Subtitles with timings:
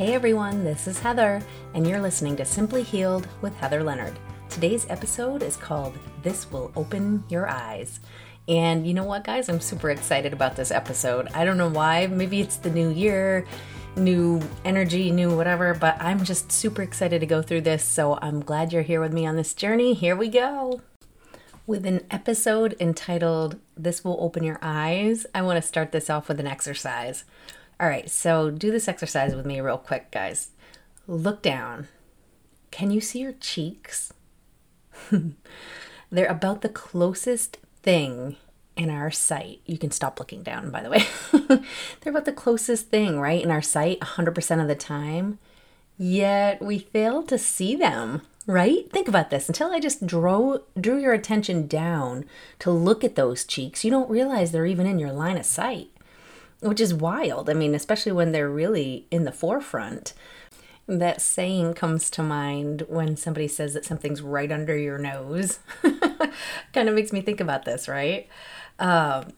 [0.00, 1.42] Hey everyone, this is Heather,
[1.74, 4.18] and you're listening to Simply Healed with Heather Leonard.
[4.48, 8.00] Today's episode is called This Will Open Your Eyes.
[8.48, 9.50] And you know what, guys?
[9.50, 11.28] I'm super excited about this episode.
[11.34, 12.06] I don't know why.
[12.06, 13.44] Maybe it's the new year,
[13.94, 17.84] new energy, new whatever, but I'm just super excited to go through this.
[17.84, 19.92] So I'm glad you're here with me on this journey.
[19.92, 20.80] Here we go.
[21.66, 26.28] With an episode entitled This Will Open Your Eyes, I want to start this off
[26.28, 27.24] with an exercise.
[27.80, 30.50] All right, so do this exercise with me real quick, guys.
[31.08, 31.88] Look down.
[32.70, 34.12] Can you see your cheeks?
[36.10, 38.36] They're about the closest thing
[38.76, 39.62] in our sight.
[39.64, 41.04] You can stop looking down, by the way.
[42.00, 45.38] They're about the closest thing, right, in our sight 100% of the time.
[45.96, 48.90] Yet we fail to see them, right?
[48.92, 49.48] Think about this.
[49.48, 52.26] Until I just drew drew your attention down
[52.58, 55.90] to look at those cheeks, you don't realize they're even in your line of sight.
[56.60, 57.48] Which is wild.
[57.48, 60.12] I mean, especially when they're really in the forefront.
[60.86, 65.60] That saying comes to mind when somebody says that something's right under your nose.
[66.72, 68.28] kind of makes me think about this, right?
[68.80, 69.32] Um,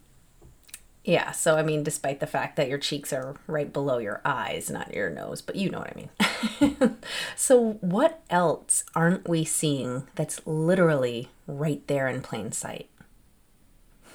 [1.05, 4.71] yeah, so I mean, despite the fact that your cheeks are right below your eyes,
[4.71, 6.99] not your nose, but you know what I mean.
[7.37, 12.89] so, what else aren't we seeing that's literally right there in plain sight?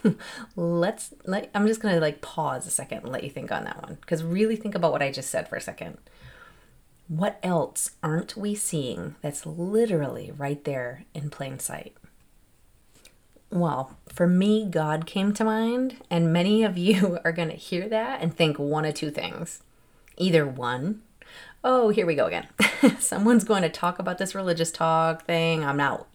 [0.56, 3.82] Let's let I'm just gonna like pause a second and let you think on that
[3.82, 5.98] one because really think about what I just said for a second.
[7.08, 11.96] What else aren't we seeing that's literally right there in plain sight?
[13.50, 17.88] Well, for me, God came to mind, and many of you are going to hear
[17.88, 19.64] that and think one of two things.
[20.18, 21.02] Either one,
[21.64, 22.48] oh, here we go again.
[23.00, 25.64] Someone's going to talk about this religious talk thing.
[25.64, 26.08] I'm out.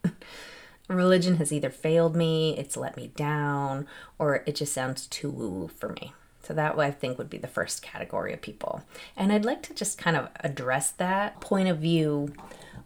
[0.89, 3.87] Religion has either failed me, it's let me down,
[4.19, 6.13] or it just sounds too woo for me.
[6.43, 8.83] So that I think would be the first category of people.
[9.17, 12.33] And I'd like to just kind of address that point of view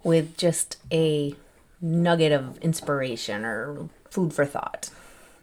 [0.05, 1.35] with just a
[1.81, 4.91] nugget of inspiration or food for thought.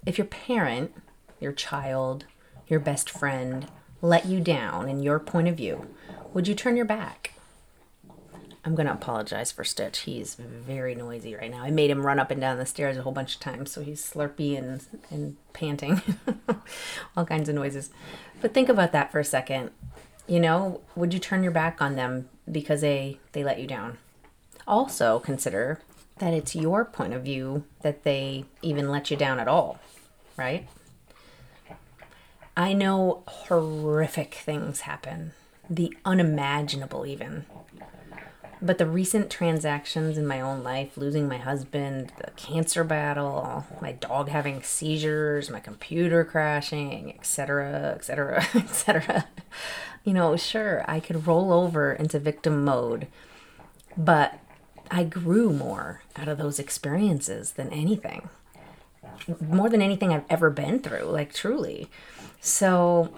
[0.06, 0.94] If your parent,
[1.40, 2.25] your child,
[2.68, 3.68] your best friend
[4.02, 5.88] let you down in your point of view,
[6.34, 7.33] would you turn your back?
[8.66, 10.00] I'm going to apologize for Stitch.
[10.00, 11.63] He's very noisy right now.
[11.63, 13.81] I made him run up and down the stairs a whole bunch of times, so
[13.81, 16.01] he's slurpy and, and panting.
[17.18, 17.90] All kinds of noises.
[18.41, 19.72] But think about that for a second.
[20.28, 23.97] You know, would you turn your back on them because they, they let you down?
[24.66, 25.81] Also, consider
[26.19, 29.79] that it's your point of view that they even let you down at all,
[30.38, 30.69] right?
[32.56, 35.34] I know horrific things happen,
[35.69, 37.46] the unimaginable, even
[38.63, 43.91] but the recent transactions in my own life, losing my husband, the cancer battle, my
[43.91, 49.28] dog having seizures, my computer crashing, etc., etc., etc.
[50.06, 53.07] You know, sure, I could roll over into victim mode,
[53.97, 54.40] but
[54.90, 58.29] I grew more out of those experiences than anything.
[59.41, 61.90] More than anything I've ever been through, like truly.
[62.40, 63.13] So,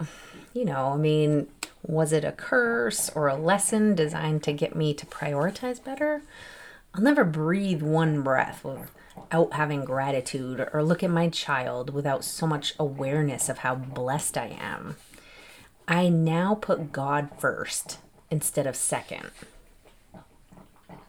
[0.52, 1.46] you know, I mean,
[1.82, 6.22] was it a curse or a lesson designed to get me to prioritize better?
[6.94, 12.46] I'll never breathe one breath without having gratitude or look at my child without so
[12.46, 14.96] much awareness of how blessed I am.
[15.86, 17.98] I now put God first
[18.30, 19.30] instead of second.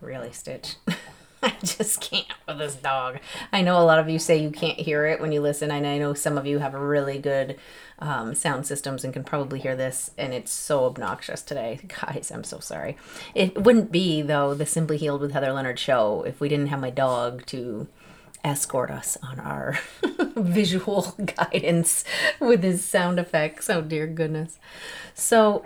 [0.01, 0.75] Really, Stitch?
[1.61, 3.19] I just can't with this dog.
[3.53, 5.87] I know a lot of you say you can't hear it when you listen, and
[5.87, 7.57] I know some of you have really good
[7.99, 11.79] um, sound systems and can probably hear this, and it's so obnoxious today.
[11.87, 12.97] Guys, I'm so sorry.
[13.33, 16.81] It wouldn't be, though, the Simply Healed with Heather Leonard show if we didn't have
[16.81, 17.87] my dog to
[18.43, 19.79] escort us on our
[20.35, 22.03] visual guidance
[22.41, 23.69] with his sound effects.
[23.69, 24.59] Oh, dear goodness.
[25.13, 25.63] So,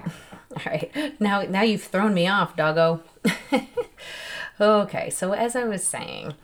[0.55, 3.01] all right, now, now you've thrown me off, doggo.
[4.61, 6.35] Okay, so as I was saying,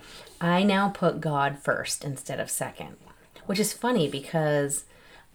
[0.41, 2.97] I now put God first instead of second,
[3.45, 4.85] which is funny because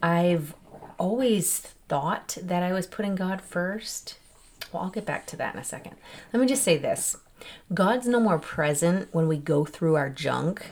[0.03, 0.53] I've
[0.99, 4.19] always thought that I was putting God first.
[4.73, 5.95] Well, I'll get back to that in a second.
[6.33, 7.17] Let me just say this
[7.73, 10.67] God's no more present when we go through our junk.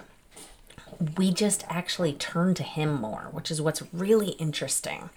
[1.16, 5.10] We just actually turn to Him more, which is what's really interesting,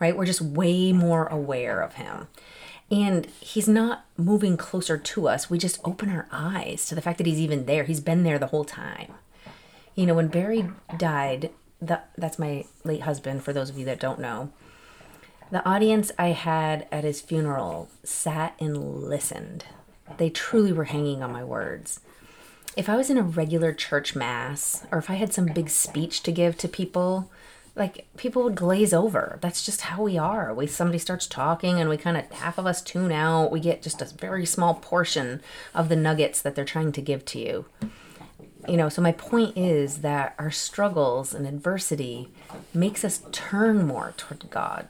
[0.00, 0.16] right?
[0.16, 2.26] We're just way more aware of Him.
[2.90, 5.48] And he's not moving closer to us.
[5.48, 7.84] We just open our eyes to the fact that he's even there.
[7.84, 9.14] He's been there the whole time.
[9.94, 11.50] You know, when Barry died,
[11.80, 14.50] that that's my late husband for those of you that don't know.
[15.50, 19.64] The audience I had at his funeral sat and listened.
[20.16, 22.00] They truly were hanging on my words.
[22.76, 26.22] If I was in a regular church mass or if I had some big speech
[26.22, 27.30] to give to people,
[27.76, 29.38] like people would glaze over.
[29.40, 30.52] That's just how we are.
[30.52, 33.50] We somebody starts talking and we kind of half of us tune out.
[33.50, 35.40] We get just a very small portion
[35.74, 37.66] of the nuggets that they're trying to give to you.
[38.68, 42.28] You know, so my point is that our struggles and adversity
[42.74, 44.88] makes us turn more toward God.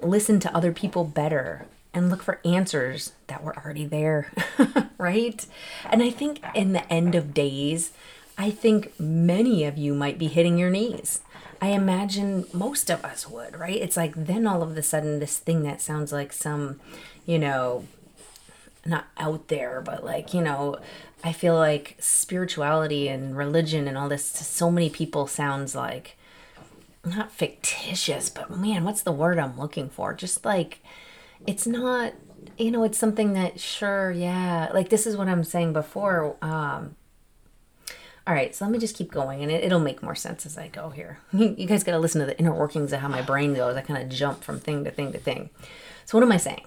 [0.00, 4.30] Listen to other people better and look for answers that were already there,
[4.98, 5.46] right?
[5.90, 7.92] And I think in the end of days,
[8.36, 11.22] I think many of you might be hitting your knees
[11.60, 13.76] I imagine most of us would, right?
[13.76, 16.80] It's like then all of a sudden this thing that sounds like some,
[17.26, 17.84] you know,
[18.86, 20.78] not out there, but like, you know,
[21.24, 26.16] I feel like spirituality and religion and all this to so many people sounds like
[27.04, 30.14] not fictitious, but man, what's the word I'm looking for?
[30.14, 30.80] Just like
[31.46, 32.12] it's not
[32.56, 36.36] you know, it's something that sure, yeah, like this is what I'm saying before.
[36.42, 36.96] Um,
[38.28, 40.58] all right, so let me just keep going and it, will make more sense as
[40.58, 41.18] I go here.
[41.32, 43.74] you guys got to listen to the inner workings of how my brain goes.
[43.74, 45.48] I kind of jump from thing to thing to thing.
[46.04, 46.66] So, what am I saying?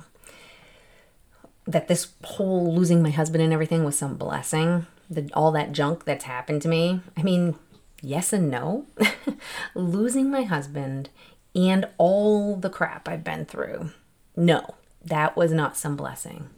[1.67, 4.87] That this whole losing my husband and everything was some blessing?
[5.07, 7.01] The, all that junk that's happened to me?
[7.15, 7.53] I mean,
[8.01, 8.87] yes and no.
[9.75, 11.09] losing my husband
[11.53, 13.91] and all the crap I've been through,
[14.35, 14.73] no,
[15.05, 16.49] that was not some blessing.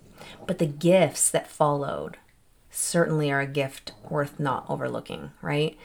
[0.47, 2.17] But the gifts that followed,
[2.73, 5.77] certainly are a gift worth not overlooking, right?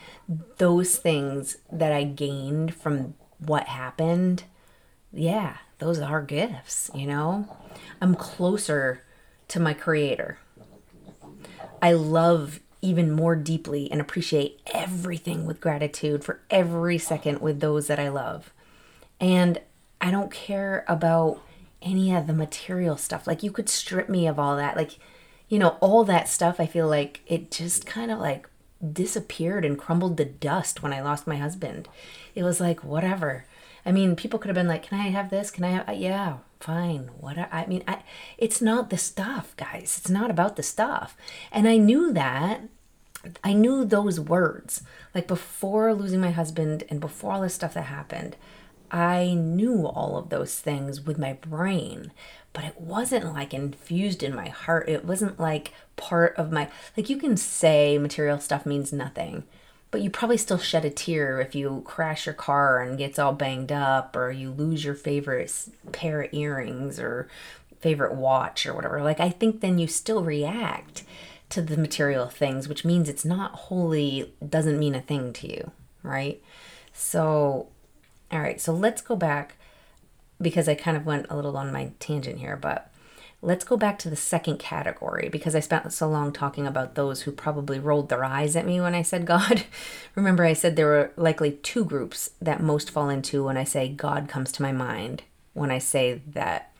[0.56, 4.44] Those things that I gained from what happened,
[5.12, 7.56] yeah, those are gifts, you know?
[8.00, 9.04] I'm closer
[9.48, 10.38] to my creator.
[11.80, 17.86] I love even more deeply and appreciate everything with gratitude for every second with those
[17.88, 18.52] that I love.
[19.20, 19.60] And
[20.00, 21.42] I don't care about
[21.82, 23.26] any of the material stuff.
[23.26, 24.76] Like, you could strip me of all that.
[24.76, 24.98] Like,
[25.48, 28.48] you know, all that stuff, I feel like it just kind of like
[28.92, 31.88] disappeared and crumbled to dust when I lost my husband.
[32.34, 33.44] It was like, whatever.
[33.86, 35.50] I mean, people could have been like, "Can I have this?
[35.50, 37.10] Can I have?" Uh, yeah, fine.
[37.18, 38.02] What I mean, I,
[38.36, 39.96] it's not the stuff, guys.
[39.98, 41.16] It's not about the stuff.
[41.50, 42.62] And I knew that.
[43.42, 44.82] I knew those words.
[45.14, 48.36] Like before losing my husband and before all this stuff that happened,
[48.90, 52.12] I knew all of those things with my brain
[52.58, 54.88] but it wasn't like infused in my heart.
[54.88, 59.44] It wasn't like part of my like you can say material stuff means nothing,
[59.92, 63.32] but you probably still shed a tear if you crash your car and gets all
[63.32, 67.28] banged up or you lose your favorite pair of earrings or
[67.78, 69.02] favorite watch or whatever.
[69.02, 71.04] Like I think then you still react
[71.50, 75.70] to the material things, which means it's not wholly doesn't mean a thing to you,
[76.02, 76.42] right?
[76.92, 77.68] So
[78.32, 79.57] all right, so let's go back
[80.40, 82.90] because I kind of went a little on my tangent here, but
[83.40, 87.22] let's go back to the second category because I spent so long talking about those
[87.22, 89.64] who probably rolled their eyes at me when I said God.
[90.14, 93.88] Remember, I said there were likely two groups that most fall into when I say
[93.88, 95.22] God comes to my mind.
[95.54, 96.72] When I say that,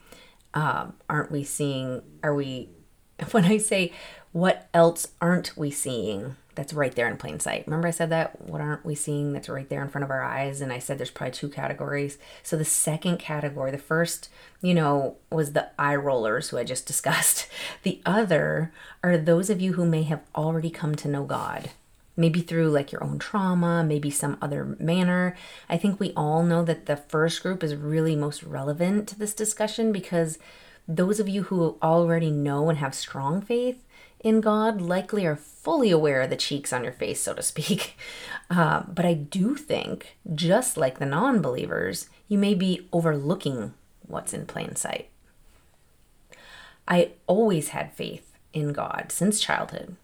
[0.53, 2.69] um, aren't we seeing, are we,
[3.31, 3.93] when I say,
[4.31, 6.35] what else aren't we seeing?
[6.59, 7.63] That's right there in plain sight.
[7.65, 8.41] Remember, I said that?
[8.41, 10.59] What aren't we seeing that's right there in front of our eyes?
[10.59, 12.17] And I said there's probably two categories.
[12.43, 14.27] So the second category, the first,
[14.61, 17.47] you know, was the eye rollers who I just discussed.
[17.83, 21.69] The other are those of you who may have already come to know God.
[22.17, 25.37] Maybe through like your own trauma, maybe some other manner.
[25.69, 29.33] I think we all know that the first group is really most relevant to this
[29.33, 30.37] discussion because
[30.89, 33.81] those of you who already know and have strong faith
[34.21, 37.97] in God likely are fully aware of the cheeks on your face, so to speak.
[38.51, 43.75] Uh, but I do think, just like the non believers, you may be overlooking
[44.07, 45.09] what's in plain sight.
[46.87, 49.95] I always had faith in God since childhood.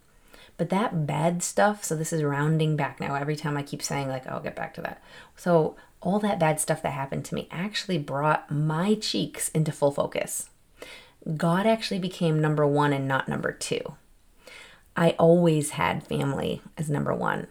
[0.57, 3.15] But that bad stuff, so this is rounding back now.
[3.15, 5.01] Every time I keep saying, like, I'll get back to that.
[5.35, 9.91] So, all that bad stuff that happened to me actually brought my cheeks into full
[9.91, 10.49] focus.
[11.35, 13.95] God actually became number one and not number two.
[14.95, 17.47] I always had family as number one.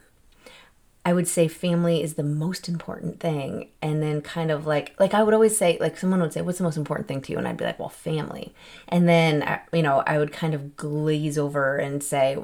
[1.07, 3.69] I would say family is the most important thing.
[3.79, 6.57] And then kind of like, like I would always say, like someone would say, what's
[6.57, 7.37] the most important thing to you?
[7.37, 8.55] And I'd be like, well, family.
[8.87, 12.39] And then, uh, you know, I would kind of glaze over and say,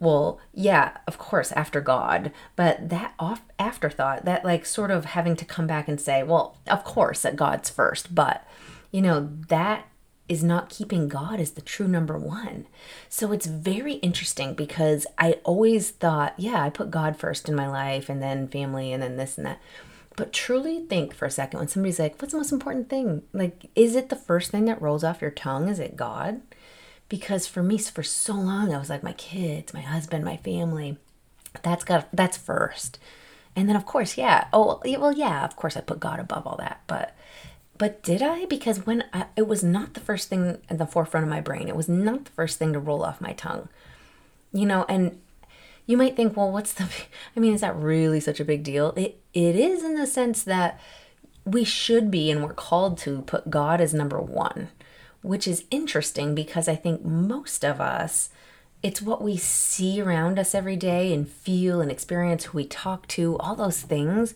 [0.00, 2.32] well, yeah, of course, after God.
[2.56, 6.56] But that off afterthought, that like sort of having to come back and say, well,
[6.66, 8.14] of course that God's first.
[8.14, 8.46] But,
[8.90, 9.86] you know, that
[10.28, 12.66] is not keeping God as the true number one.
[13.08, 17.68] So it's very interesting because I always thought, yeah, I put God first in my
[17.68, 19.60] life and then family and then this and that.
[20.16, 23.22] But truly think for a second when somebody's like, what's the most important thing?
[23.32, 25.68] Like, is it the first thing that rolls off your tongue?
[25.68, 26.40] Is it God?
[27.08, 30.98] Because for me, for so long, I was like, my kids, my husband, my family.
[31.62, 32.98] That's got that's first.
[33.56, 34.48] And then of course, yeah.
[34.52, 37.16] Oh, well, yeah, of course I put God above all that, but
[37.78, 38.44] but did I?
[38.46, 41.68] Because when I, it was not the first thing in the forefront of my brain.
[41.68, 43.68] It was not the first thing to roll off my tongue.
[44.52, 45.20] You know, and
[45.86, 46.88] you might think, well, what's the
[47.36, 48.92] I mean, is that really such a big deal?
[48.96, 50.80] It it is in the sense that
[51.44, 54.68] we should be and we're called to put God as number 1,
[55.22, 58.30] which is interesting because I think most of us
[58.80, 63.08] it's what we see around us every day and feel and experience who we talk
[63.08, 64.34] to, all those things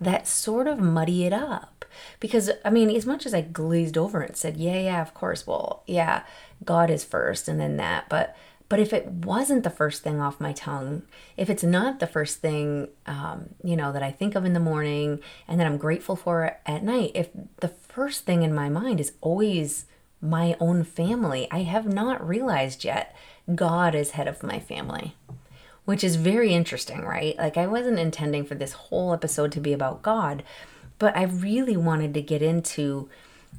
[0.00, 1.84] that sort of muddy it up.
[2.20, 5.46] Because, I mean, as much as I glazed over and said, yeah, yeah, of course,
[5.46, 6.22] well, yeah,
[6.64, 8.36] God is first and then that, but
[8.68, 11.02] but if it wasn't the first thing off my tongue,
[11.36, 14.60] if it's not the first thing, um, you know, that I think of in the
[14.60, 17.28] morning and that I'm grateful for at night, if
[17.60, 19.86] the first thing in my mind is always
[20.20, 23.16] my own family, I have not realized yet
[23.54, 25.14] God is head of my family,
[25.88, 27.34] which is very interesting, right?
[27.38, 30.42] Like, I wasn't intending for this whole episode to be about God,
[30.98, 33.08] but I really wanted to get into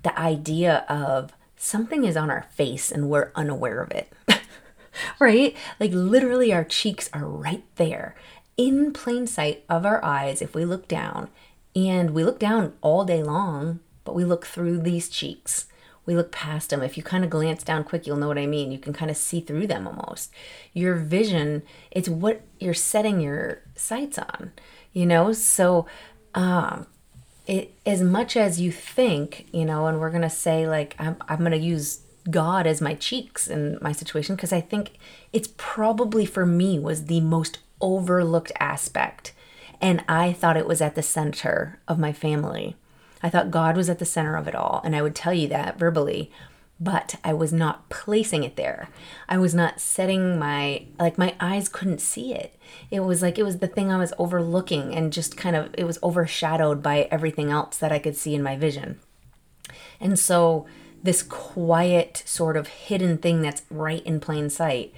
[0.04, 4.14] the idea of something is on our face and we're unaware of it.
[5.20, 5.56] right?
[5.80, 8.14] Like literally, our cheeks are right there
[8.58, 11.30] in plain sight of our eyes if we look down.
[11.76, 15.66] And we look down all day long, but we look through these cheeks.
[16.10, 16.82] We look past them.
[16.82, 18.72] If you kind of glance down quick, you'll know what I mean.
[18.72, 20.32] You can kind of see through them almost.
[20.74, 21.62] Your vision,
[21.92, 24.52] it's what you're setting your sights on,
[24.92, 25.34] you know?
[25.34, 25.86] So,
[26.34, 26.88] um,
[27.46, 31.16] it, as much as you think, you know, and we're going to say, like, I'm,
[31.28, 34.94] I'm going to use God as my cheeks in my situation because I think
[35.32, 39.34] it's probably for me was the most overlooked aspect.
[39.80, 42.76] And I thought it was at the center of my family.
[43.22, 44.82] I thought God was at the center of it all.
[44.84, 46.32] And I would tell you that verbally,
[46.80, 48.90] but I was not placing it there.
[49.28, 52.56] I was not setting my, like, my eyes couldn't see it.
[52.90, 55.84] It was like it was the thing I was overlooking and just kind of, it
[55.84, 59.00] was overshadowed by everything else that I could see in my vision.
[60.00, 60.66] And so,
[61.04, 64.94] this quiet sort of hidden thing that's right in plain sight.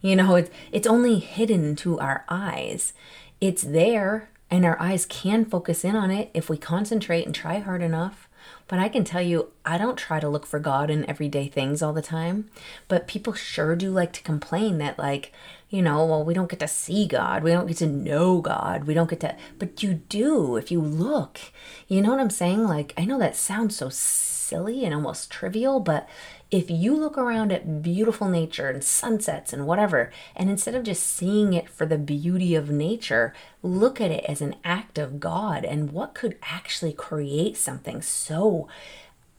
[0.00, 2.92] You know, it's it's only hidden to our eyes.
[3.40, 7.58] It's there and our eyes can focus in on it if we concentrate and try
[7.58, 8.28] hard enough.
[8.68, 11.82] But I can tell you, I don't try to look for God in everyday things
[11.82, 12.48] all the time.
[12.88, 15.32] But people sure do like to complain that, like,
[15.68, 17.42] you know, well, we don't get to see God.
[17.42, 18.84] We don't get to know God.
[18.84, 21.40] We don't get to, but you do if you look.
[21.88, 22.64] You know what I'm saying?
[22.64, 26.08] Like, I know that sounds so silly and almost trivial, but
[26.50, 31.02] if you look around at beautiful nature and sunsets and whatever, and instead of just
[31.02, 35.64] seeing it for the beauty of nature, look at it as an act of God
[35.64, 38.68] and what could actually create something so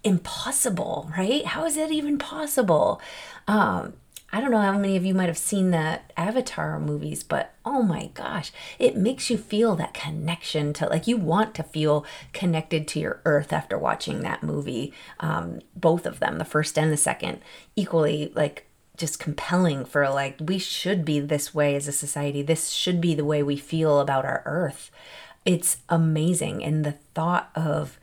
[0.04, 1.46] impossible, right?
[1.46, 3.02] How is that even possible?
[3.48, 3.94] Um,
[4.31, 7.81] I don't know how many of you might have seen the Avatar movies, but oh
[7.81, 12.88] my gosh, it makes you feel that connection to like you want to feel connected
[12.89, 14.93] to your earth after watching that movie.
[15.22, 17.39] Um, both of them, the first and the second,
[17.75, 18.67] equally like
[18.98, 22.41] just compelling for like we should be this way as a society.
[22.41, 24.91] This should be the way we feel about our earth.
[25.46, 26.63] It's amazing.
[26.63, 27.98] And the thought of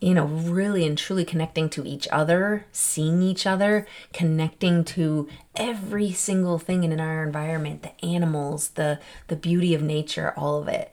[0.00, 6.12] you know, really and truly connecting to each other, seeing each other, connecting to every
[6.12, 10.92] single thing in our environment, the animals, the the beauty of nature, all of it.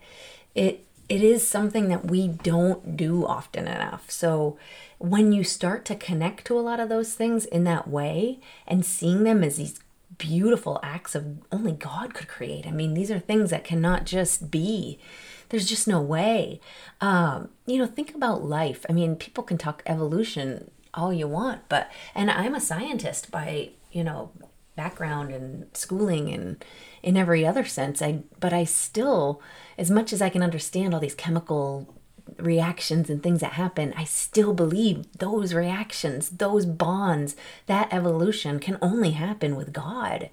[0.54, 4.10] It it is something that we don't do often enough.
[4.10, 4.58] So
[4.98, 8.84] when you start to connect to a lot of those things in that way and
[8.84, 9.78] seeing them as these
[10.18, 12.66] beautiful acts of only God could create.
[12.66, 14.98] I mean, these are things that cannot just be
[15.48, 16.60] there's just no way.
[17.00, 18.84] Um, you know, think about life.
[18.88, 23.70] I mean, people can talk evolution all you want, but, and I'm a scientist by,
[23.92, 24.30] you know,
[24.76, 26.64] background and schooling and
[27.02, 28.02] in every other sense.
[28.02, 29.40] I, but I still,
[29.78, 31.94] as much as I can understand all these chemical
[32.38, 37.36] reactions and things that happen, I still believe those reactions, those bonds,
[37.66, 40.28] that evolution can only happen with God.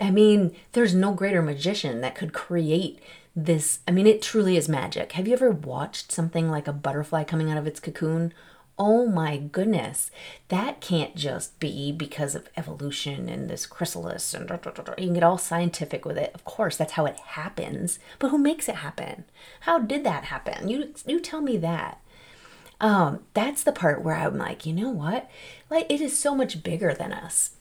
[0.00, 3.00] I mean, there's no greater magician that could create
[3.34, 5.12] this I mean, it truly is magic.
[5.12, 8.32] Have you ever watched something like a butterfly coming out of its cocoon?
[8.78, 10.10] Oh my goodness,
[10.48, 15.06] that can't just be because of evolution and this chrysalis and da, da, da, you
[15.06, 16.32] can get all scientific with it.
[16.34, 17.98] Of course, that's how it happens.
[18.18, 19.24] But who makes it happen?
[19.60, 20.68] How did that happen?
[20.68, 22.00] You you tell me that.
[22.80, 25.30] Um, that's the part where I'm like, you know what?
[25.70, 27.52] Like it is so much bigger than us.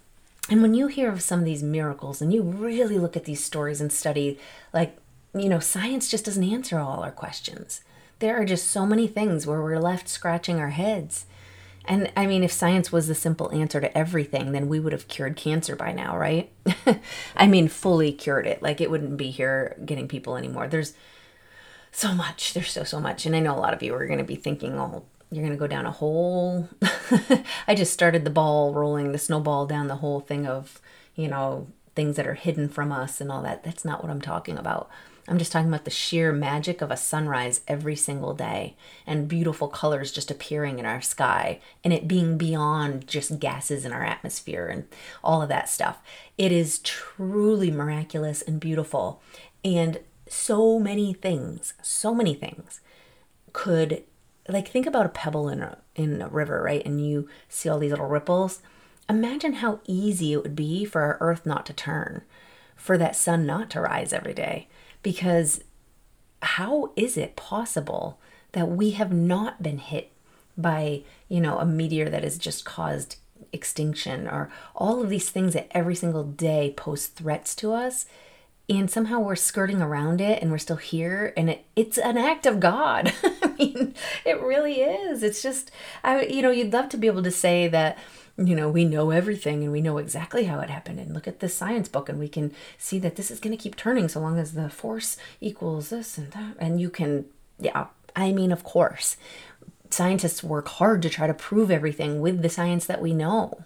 [0.50, 3.44] And when you hear of some of these miracles and you really look at these
[3.44, 4.40] stories and study
[4.74, 4.98] like
[5.34, 7.82] you know, science just doesn't answer all our questions.
[8.20, 11.26] There are just so many things where we're left scratching our heads.
[11.86, 15.08] And I mean, if science was the simple answer to everything, then we would have
[15.08, 16.52] cured cancer by now, right?
[17.36, 18.62] I mean, fully cured it.
[18.62, 20.68] Like it wouldn't be here getting people anymore.
[20.68, 20.94] There's
[21.92, 22.54] so much.
[22.54, 23.26] There's so, so much.
[23.26, 25.58] And I know a lot of you are going to be thinking, oh, you're going
[25.58, 26.70] to go down a hole.
[27.68, 30.80] I just started the ball rolling, the snowball down the whole thing of,
[31.16, 33.64] you know, things that are hidden from us and all that.
[33.64, 34.90] That's not what I'm talking about.
[35.28, 38.75] I'm just talking about the sheer magic of a sunrise every single day
[39.06, 43.94] and beautiful colors just appearing in our sky and it being beyond just gases in
[43.94, 44.88] our atmosphere and
[45.24, 46.01] all of that stuff.
[46.38, 49.22] It is truly miraculous and beautiful.
[49.63, 52.82] And so many things, so many things
[53.54, 54.04] could
[54.48, 56.84] like think about a pebble in a in a river, right?
[56.86, 58.62] And you see all these little ripples.
[59.10, 62.22] Imagine how easy it would be for our earth not to turn,
[62.75, 64.68] for that sun not to rise every day.
[65.01, 65.63] Because
[66.41, 68.20] how is it possible
[68.51, 70.12] that we have not been hit
[70.58, 73.17] by, you know, a meteor that has just caused
[73.53, 78.05] extinction or all of these things that every single day pose threats to us?
[78.72, 82.46] and somehow we're skirting around it and we're still here and it, it's an act
[82.46, 83.93] of god i mean
[84.25, 85.72] it really is it's just
[86.03, 87.98] i you know you'd love to be able to say that
[88.38, 91.40] you know we know everything and we know exactly how it happened and look at
[91.40, 94.20] this science book and we can see that this is going to keep turning so
[94.20, 97.26] long as the force equals this and that and you can
[97.60, 99.18] yeah i mean of course
[99.90, 103.66] scientists work hard to try to prove everything with the science that we know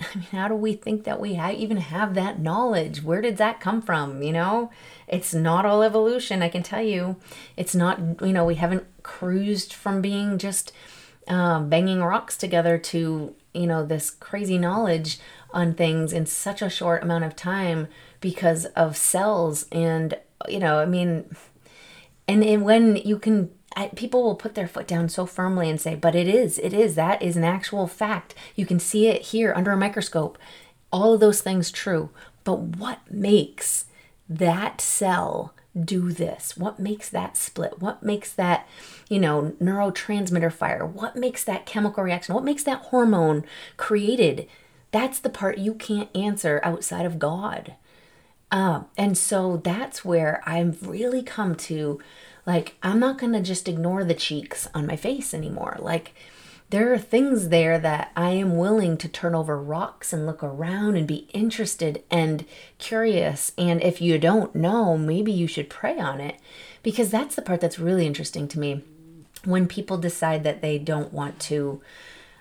[0.14, 3.02] I mean, how do we think that we ha- even have that knowledge?
[3.02, 4.22] Where did that come from?
[4.22, 4.70] You know,
[5.06, 7.16] it's not all evolution, I can tell you.
[7.56, 10.72] It's not, you know, we haven't cruised from being just
[11.28, 15.18] uh, banging rocks together to, you know, this crazy knowledge
[15.52, 17.88] on things in such a short amount of time
[18.20, 19.66] because of cells.
[19.72, 21.34] And, you know, I mean,
[22.28, 25.80] and, and when you can I, people will put their foot down so firmly and
[25.80, 28.34] say, but it is, it is, that is an actual fact.
[28.56, 30.38] You can see it here under a microscope.
[30.92, 32.10] All of those things true.
[32.42, 33.84] But what makes
[34.28, 36.56] that cell do this?
[36.56, 37.80] What makes that split?
[37.80, 38.68] What makes that,
[39.08, 40.84] you know, neurotransmitter fire?
[40.84, 42.34] What makes that chemical reaction?
[42.34, 43.44] What makes that hormone
[43.76, 44.48] created?
[44.90, 47.74] That's the part you can't answer outside of God.
[48.50, 52.00] Um, and so that's where I've really come to
[52.46, 55.76] like, I'm not going to just ignore the cheeks on my face anymore.
[55.78, 56.14] Like,
[56.70, 60.96] there are things there that I am willing to turn over rocks and look around
[60.96, 62.44] and be interested and
[62.78, 63.52] curious.
[63.58, 66.38] And if you don't know, maybe you should pray on it
[66.82, 68.84] because that's the part that's really interesting to me.
[69.44, 71.80] When people decide that they don't want to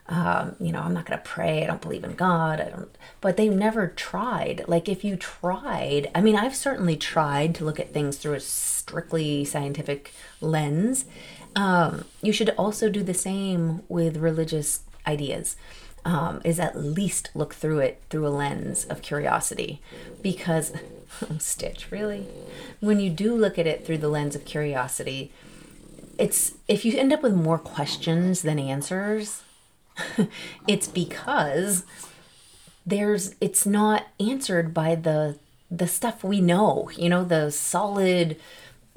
[0.10, 1.64] um, you know, I'm not going to pray.
[1.64, 2.60] I don't believe in God.
[2.60, 2.90] I don't,
[3.22, 4.64] but they've never tried.
[4.68, 8.40] Like, if you tried, I mean, I've certainly tried to look at things through a
[8.40, 10.12] strictly scientific
[10.42, 11.06] lens.
[11.56, 15.56] Um, you should also do the same with religious ideas.
[16.06, 19.82] Um, is at least look through it through a lens of curiosity
[20.22, 20.72] because
[21.40, 22.26] stitch really
[22.80, 25.30] when you do look at it through the lens of curiosity
[26.18, 29.44] it's if you end up with more questions than answers
[30.68, 31.84] it's because
[32.86, 35.38] there's it's not answered by the
[35.72, 38.38] the stuff we know, you know, the solid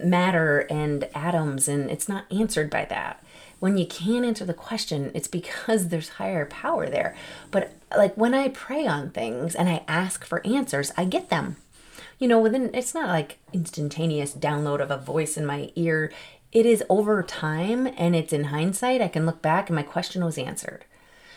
[0.05, 3.23] matter and atoms and it's not answered by that.
[3.59, 7.17] When you can't answer the question, it's because there's higher power there.
[7.51, 11.57] But like when I pray on things and I ask for answers, I get them.
[12.19, 16.12] You know, within it's not like instantaneous download of a voice in my ear.
[16.53, 19.01] It is over time and it's in hindsight.
[19.01, 20.85] I can look back and my question was answered.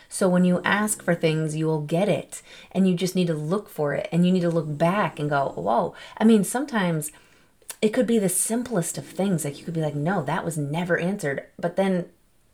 [0.08, 2.42] So when you ask for things, you will get it.
[2.72, 4.08] And you just need to look for it.
[4.12, 5.94] And you need to look back and go, whoa.
[6.18, 7.12] I mean, sometimes
[7.82, 9.44] it could be the simplest of things.
[9.44, 11.44] Like you could be like, no, that was never answered.
[11.58, 12.06] But then,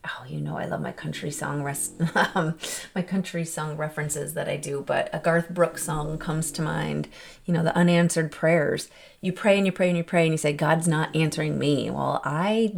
[0.05, 1.93] oh, you know, I love my country song res-
[2.35, 2.57] um,
[2.93, 4.81] my country song references that I do.
[4.85, 7.07] But a Garth Brooks song comes to mind.
[7.45, 8.89] You know, the unanswered prayers.
[9.21, 11.89] You pray and you pray and you pray and you say, God's not answering me.
[11.89, 12.75] Well, I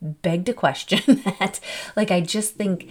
[0.00, 1.60] beg to question that.
[1.96, 2.90] like, I just think.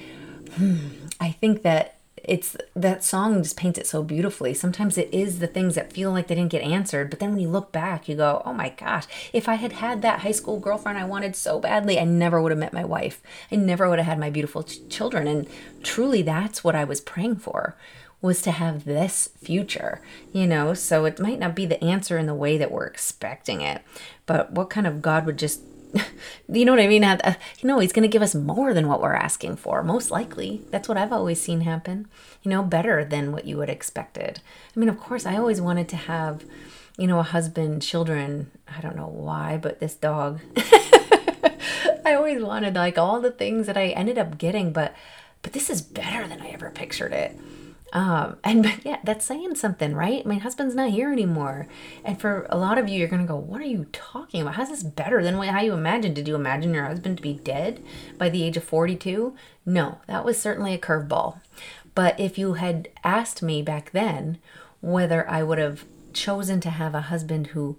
[0.55, 0.77] Hmm,
[1.19, 4.53] I think that it's that song just paints it so beautifully.
[4.53, 7.39] Sometimes it is the things that feel like they didn't get answered, but then when
[7.39, 10.59] you look back, you go, "Oh my gosh, if I had had that high school
[10.59, 13.21] girlfriend I wanted so badly, I never would have met my wife.
[13.51, 15.47] I never would have had my beautiful ch- children." And
[15.83, 17.75] truly that's what I was praying for
[18.23, 19.99] was to have this future,
[20.31, 20.73] you know?
[20.73, 23.81] So it might not be the answer in the way that we're expecting it,
[24.25, 25.59] but what kind of God would just
[26.47, 27.03] you know what I mean?
[27.03, 30.11] Uh, you know, he's going to give us more than what we're asking for, most
[30.11, 30.61] likely.
[30.71, 32.07] That's what I've always seen happen.
[32.41, 34.39] You know, better than what you would expected.
[34.75, 36.43] I mean, of course, I always wanted to have,
[36.97, 38.51] you know, a husband, children.
[38.67, 40.39] I don't know why, but this dog.
[42.05, 44.93] I always wanted like all the things that I ended up getting, but
[45.41, 47.37] but this is better than I ever pictured it.
[47.93, 50.25] Um, and but yeah, that's saying something, right?
[50.25, 51.67] My husband's not here anymore.
[52.03, 54.55] And for a lot of you, you're going to go, What are you talking about?
[54.55, 56.15] How's this better than how you imagined?
[56.15, 57.83] Did you imagine your husband to be dead
[58.17, 59.35] by the age of 42?
[59.65, 61.39] No, that was certainly a curveball.
[61.95, 64.39] But if you had asked me back then
[64.81, 67.77] whether I would have chosen to have a husband who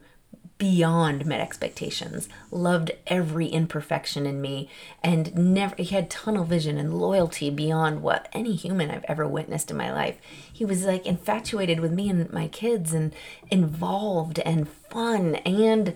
[0.65, 4.67] beyond met expectations, loved every imperfection in me,
[5.03, 9.71] and never he had tunnel vision and loyalty beyond what any human I've ever witnessed
[9.71, 10.17] in my life.
[10.51, 13.13] He was like infatuated with me and my kids and
[13.51, 15.93] involved and fun and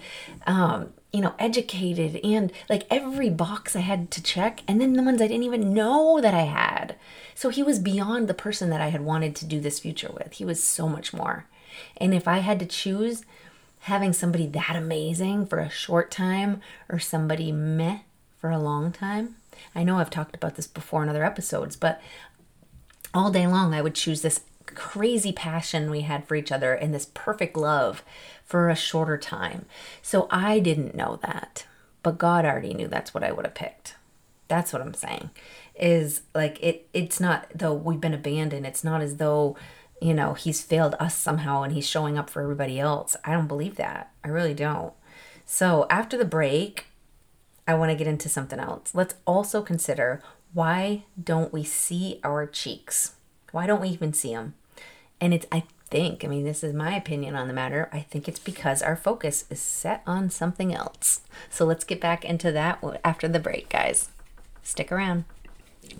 [0.46, 5.02] um, you know, educated and like every box I had to check, and then the
[5.02, 6.96] ones I didn't even know that I had.
[7.34, 10.34] So he was beyond the person that I had wanted to do this future with.
[10.34, 11.46] He was so much more.
[11.96, 13.24] And if I had to choose
[13.80, 18.00] having somebody that amazing for a short time or somebody meh
[18.38, 19.36] for a long time.
[19.74, 22.00] I know I've talked about this before in other episodes, but
[23.14, 26.94] all day long I would choose this crazy passion we had for each other and
[26.94, 28.02] this perfect love
[28.44, 29.66] for a shorter time.
[30.02, 31.66] So I didn't know that,
[32.02, 33.96] but God already knew that's what I would have picked.
[34.48, 35.30] That's what I'm saying.
[35.78, 38.66] Is like it it's not though we've been abandoned.
[38.66, 39.56] It's not as though
[40.00, 43.16] you know, he's failed us somehow and he's showing up for everybody else.
[43.24, 44.12] I don't believe that.
[44.24, 44.92] I really don't.
[45.44, 46.86] So, after the break,
[47.66, 48.94] I want to get into something else.
[48.94, 53.14] Let's also consider why don't we see our cheeks?
[53.52, 54.54] Why don't we even see them?
[55.20, 57.88] And it's, I think, I mean, this is my opinion on the matter.
[57.92, 61.22] I think it's because our focus is set on something else.
[61.50, 64.10] So, let's get back into that after the break, guys.
[64.62, 65.24] Stick around.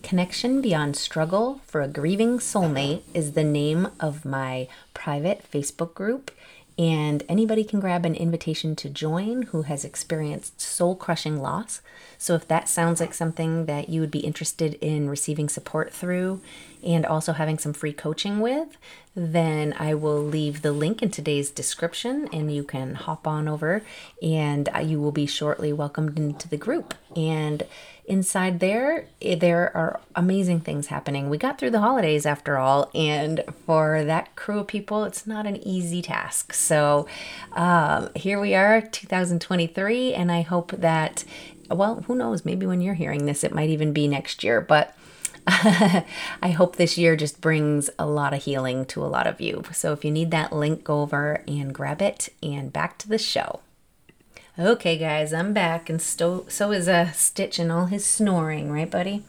[0.03, 6.31] Connection Beyond Struggle for a Grieving Soulmate is the name of my private Facebook group,
[6.79, 11.81] and anybody can grab an invitation to join who has experienced soul crushing loss.
[12.17, 16.41] So, if that sounds like something that you would be interested in receiving support through
[16.85, 18.77] and also having some free coaching with,
[19.15, 23.83] then I will leave the link in today's description and you can hop on over
[24.23, 26.95] and you will be shortly welcomed into the group.
[27.17, 27.65] And
[28.09, 31.29] inside there, eh, there are amazing things happening.
[31.29, 35.47] We got through the holidays after all, and for that crew of people, it's not
[35.47, 36.53] an easy task.
[36.53, 37.07] So
[37.53, 41.25] um, here we are, 2023, and I hope that,
[41.71, 44.97] well, who knows, maybe when you're hearing this, it might even be next year, but
[45.47, 49.63] I hope this year just brings a lot of healing to a lot of you.
[49.73, 53.19] So if you need that link, go over and grab it, and back to the
[53.19, 53.61] show.
[54.61, 58.91] Okay, guys, I'm back, and so, so is uh, Stitch and all his snoring, right,
[58.91, 59.23] buddy?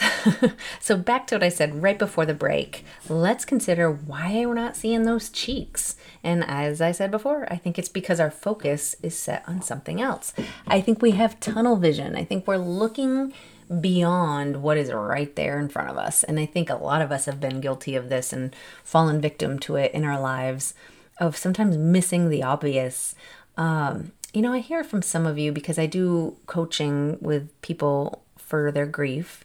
[0.80, 2.84] so back to what I said right before the break.
[3.08, 5.94] Let's consider why we're not seeing those cheeks.
[6.24, 10.00] And as I said before, I think it's because our focus is set on something
[10.00, 10.32] else.
[10.66, 12.16] I think we have tunnel vision.
[12.16, 13.32] I think we're looking
[13.80, 16.24] beyond what is right there in front of us.
[16.24, 18.52] And I think a lot of us have been guilty of this and
[18.82, 20.74] fallen victim to it in our lives
[21.20, 23.14] of sometimes missing the obvious.
[23.56, 28.22] Um, you know, I hear from some of you because I do coaching with people
[28.36, 29.44] for their grief.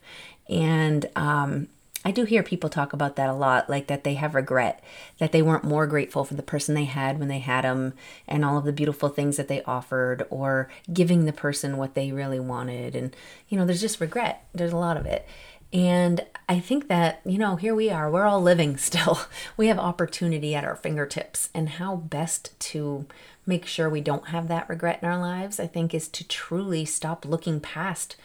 [0.49, 1.67] And um,
[2.03, 4.83] I do hear people talk about that a lot, like that they have regret,
[5.19, 7.93] that they weren't more grateful for the person they had when they had them
[8.27, 12.11] and all of the beautiful things that they offered or giving the person what they
[12.11, 12.95] really wanted.
[12.95, 13.15] And,
[13.49, 14.45] you know, there's just regret.
[14.53, 15.27] There's a lot of it.
[15.71, 19.21] And I think that, you know, here we are, we're all living still.
[19.57, 23.05] We have opportunity at our fingertips, and how best to
[23.45, 26.85] make sure we don't have that regret in our lives, I think, is to truly
[26.85, 28.15] stop looking past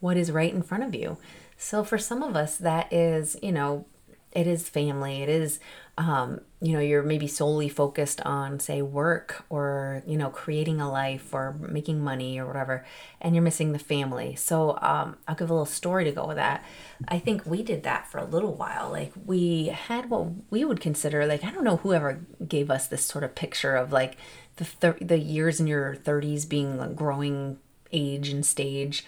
[0.00, 1.16] what is right in front of you.
[1.56, 3.86] So for some of us, that is, you know,
[4.32, 5.60] it is family, it is
[5.96, 10.90] um, you know, you're maybe solely focused on, say, work or, you know, creating a
[10.90, 12.84] life or making money or whatever,
[13.20, 14.34] and you're missing the family.
[14.34, 16.64] So um, I'll give a little story to go with that.
[17.06, 18.90] I think we did that for a little while.
[18.90, 23.04] Like, we had what we would consider, like, I don't know whoever gave us this
[23.04, 24.16] sort of picture of like
[24.56, 27.58] the, thir- the years in your 30s being a growing
[27.92, 29.04] age and stage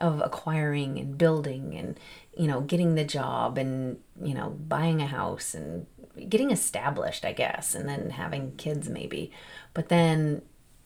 [0.00, 1.98] of acquiring and building and
[2.36, 5.86] you know getting the job and you know buying a house and
[6.28, 9.30] getting established, I guess, and then having kids maybe.
[9.74, 10.42] But then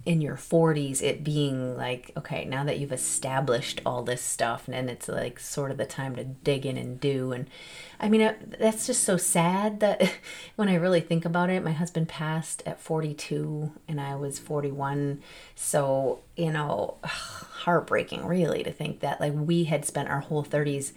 [0.06, 4.74] in your 40s it being like okay now that you've established all this stuff and
[4.74, 7.48] then it's like sort of the time to dig in and do and
[7.98, 10.12] i mean that's just so sad that
[10.56, 15.22] when i really think about it my husband passed at 42 and i was 41
[15.54, 20.92] so you know heartbreaking really to think that like we had spent our whole 30s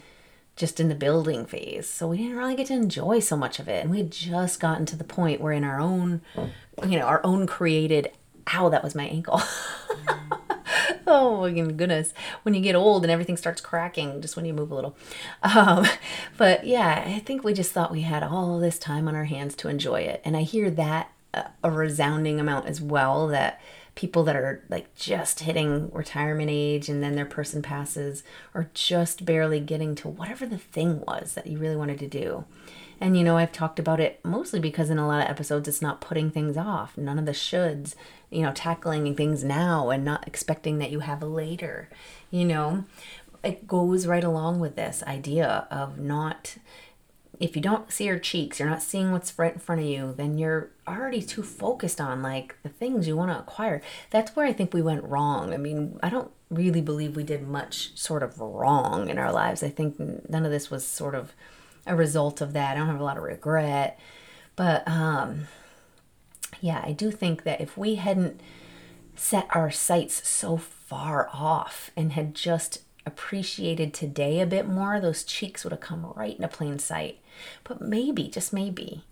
[0.58, 1.88] just in the building phase.
[1.88, 3.84] So we didn't really get to enjoy so much of it.
[3.84, 7.22] And we had just gotten to the point where in our own, you know, our
[7.24, 8.12] own created,
[8.54, 9.41] ow, that was my ankle.
[11.08, 12.13] oh my goodness.
[12.41, 14.98] When you get old and everything starts cracking, just when you move a little.
[15.43, 15.86] Um,
[16.38, 19.56] but yeah, I think we just thought we had all this time on our hands
[19.58, 20.22] to enjoy it.
[20.26, 23.62] And I hear that uh, a resounding amount as well that
[23.98, 29.26] people that are like just hitting retirement age and then their person passes or just
[29.26, 32.46] barely getting to whatever the thing was that you really wanted to do.
[33.02, 35.82] And you know, I've talked about it mostly because in a lot of episodes it's
[35.82, 37.96] not putting things off, none of the shoulds,
[38.30, 41.90] you know, tackling things now and not expecting that you have later,
[42.30, 42.86] you know.
[43.44, 46.58] It goes right along with this idea of not
[47.40, 50.13] if you don't see your cheeks, you're not seeing what's right in front of you,
[50.18, 53.82] then you're already too focused on like the things you want to acquire.
[54.10, 55.54] That's where I think we went wrong.
[55.54, 59.62] I mean, I don't really believe we did much sort of wrong in our lives.
[59.62, 61.34] I think none of this was sort of
[61.86, 62.76] a result of that.
[62.76, 64.00] I don't have a lot of regret.
[64.56, 65.48] But um
[66.62, 68.42] yeah, I do think that if we hadn't
[69.16, 75.24] set our sights so far off and had just appreciated today a bit more, those
[75.24, 77.20] cheeks would have come right into plain sight.
[77.63, 79.04] But maybe, just maybe,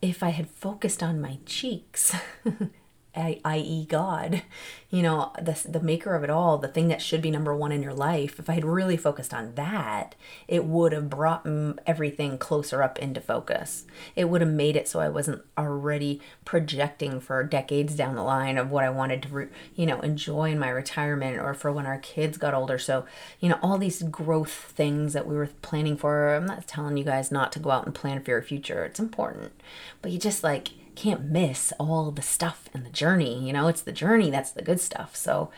[0.00, 2.14] if I had focused on my cheeks
[3.14, 4.42] i.e., God,
[4.90, 7.72] you know, the, the maker of it all, the thing that should be number one
[7.72, 10.14] in your life, if I had really focused on that,
[10.48, 11.46] it would have brought
[11.86, 13.84] everything closer up into focus.
[14.16, 18.56] It would have made it so I wasn't already projecting for decades down the line
[18.56, 21.98] of what I wanted to, you know, enjoy in my retirement or for when our
[21.98, 22.78] kids got older.
[22.78, 23.04] So,
[23.40, 27.04] you know, all these growth things that we were planning for, I'm not telling you
[27.04, 28.84] guys not to go out and plan for your future.
[28.84, 29.52] It's important.
[30.00, 33.46] But you just like, can't miss all the stuff and the journey.
[33.46, 35.16] You know, it's the journey that's the good stuff.
[35.16, 35.50] So,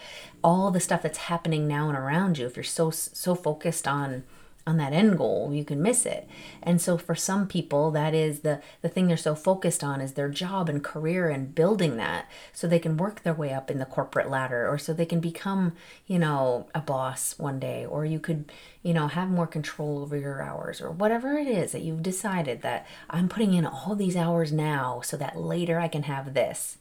[0.42, 4.24] all the stuff that's happening now and around you, if you're so so focused on
[4.66, 6.28] on that end goal you can miss it
[6.62, 10.12] and so for some people that is the the thing they're so focused on is
[10.12, 13.78] their job and career and building that so they can work their way up in
[13.78, 15.72] the corporate ladder or so they can become
[16.06, 18.50] you know a boss one day or you could
[18.82, 22.62] you know have more control over your hours or whatever it is that you've decided
[22.62, 26.78] that I'm putting in all these hours now so that later I can have this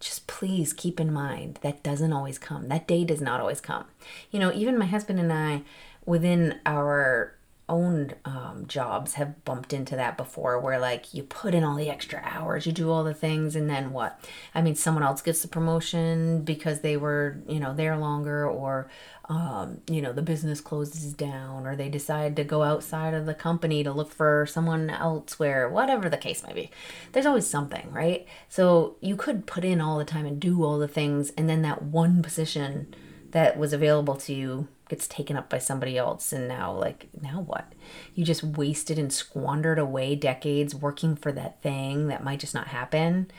[0.00, 2.68] just please keep in mind that doesn't always come.
[2.68, 3.86] That day does not always come.
[4.30, 5.62] You know, even my husband and I,
[6.06, 7.36] within our
[7.68, 11.90] own um, jobs have bumped into that before where like you put in all the
[11.90, 14.20] extra hours you do all the things and then what?
[14.54, 18.88] I mean someone else gets the promotion because they were you know there longer or
[19.28, 23.34] um, you know the business closes down or they decide to go outside of the
[23.34, 26.70] company to look for someone elsewhere whatever the case might be.
[27.12, 28.26] There's always something right?
[28.48, 31.62] So you could put in all the time and do all the things and then
[31.62, 32.94] that one position
[33.32, 37.40] that was available to you gets taken up by somebody else and now like now
[37.40, 37.72] what?
[38.14, 42.68] You just wasted and squandered away decades working for that thing that might just not
[42.68, 43.30] happen?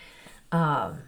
[0.52, 1.04] Um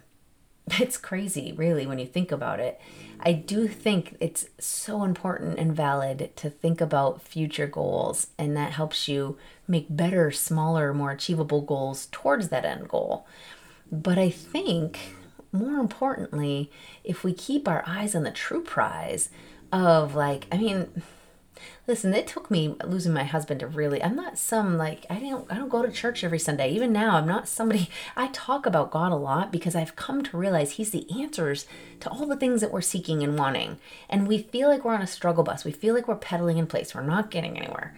[0.78, 2.80] it's crazy really when you think about it.
[3.22, 8.72] I do think it's so important and valid to think about future goals and that
[8.72, 9.36] helps you
[9.68, 13.26] make better smaller more achievable goals towards that end goal.
[13.92, 15.16] But i think
[15.52, 16.70] more importantly
[17.04, 19.30] if we keep our eyes on the true prize
[19.72, 21.02] of like, I mean,
[21.86, 24.02] listen, it took me losing my husband to really.
[24.02, 26.70] I'm not some like I don't I don't go to church every Sunday.
[26.70, 27.90] Even now, I'm not somebody.
[28.16, 31.66] I talk about God a lot because I've come to realize He's the answers
[32.00, 33.78] to all the things that we're seeking and wanting.
[34.08, 35.64] And we feel like we're on a struggle bus.
[35.64, 36.94] We feel like we're pedaling in place.
[36.94, 37.96] We're not getting anywhere.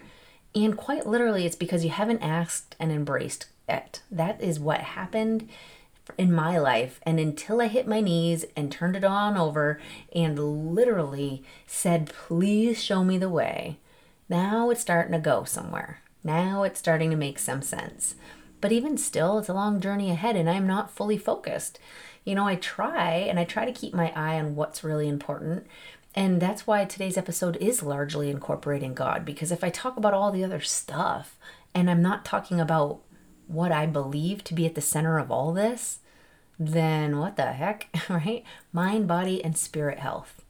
[0.55, 4.03] And quite literally, it's because you haven't asked and embraced it.
[4.11, 5.49] That is what happened
[6.19, 7.01] in my life.
[7.05, 9.81] And until I hit my knees and turned it on over
[10.15, 13.79] and literally said, Please show me the way,
[14.29, 16.01] now it's starting to go somewhere.
[16.25, 18.15] Now it's starting to make some sense.
[18.61, 21.79] But even still, it's a long journey ahead and I'm not fully focused.
[22.25, 25.67] You know, I try and I try to keep my eye on what's really important.
[26.15, 30.31] And that's why today's episode is largely incorporating God, because if I talk about all
[30.31, 31.39] the other stuff
[31.75, 33.01] and I'm not talking about
[33.47, 36.01] what I believe to be at the center of all this,
[36.59, 38.45] then what the heck, right?
[38.73, 40.45] Mind, body, and spirit health.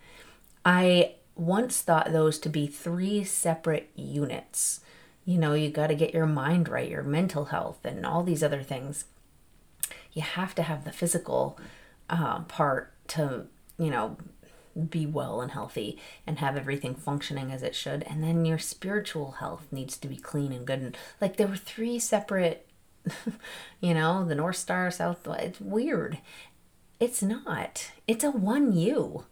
[0.64, 4.80] I once thought those to be three separate units.
[5.24, 8.42] You know, you got to get your mind right, your mental health, and all these
[8.42, 9.04] other things.
[10.12, 11.58] You have to have the physical
[12.10, 13.46] uh, part to,
[13.78, 14.16] you know,
[14.88, 18.02] be well and healthy and have everything functioning as it should.
[18.04, 20.80] And then your spiritual health needs to be clean and good.
[20.80, 22.66] And like there were three separate
[23.80, 25.26] you know, the North Star, South.
[25.26, 26.18] It's weird.
[27.00, 27.90] It's not.
[28.06, 29.24] It's a one you.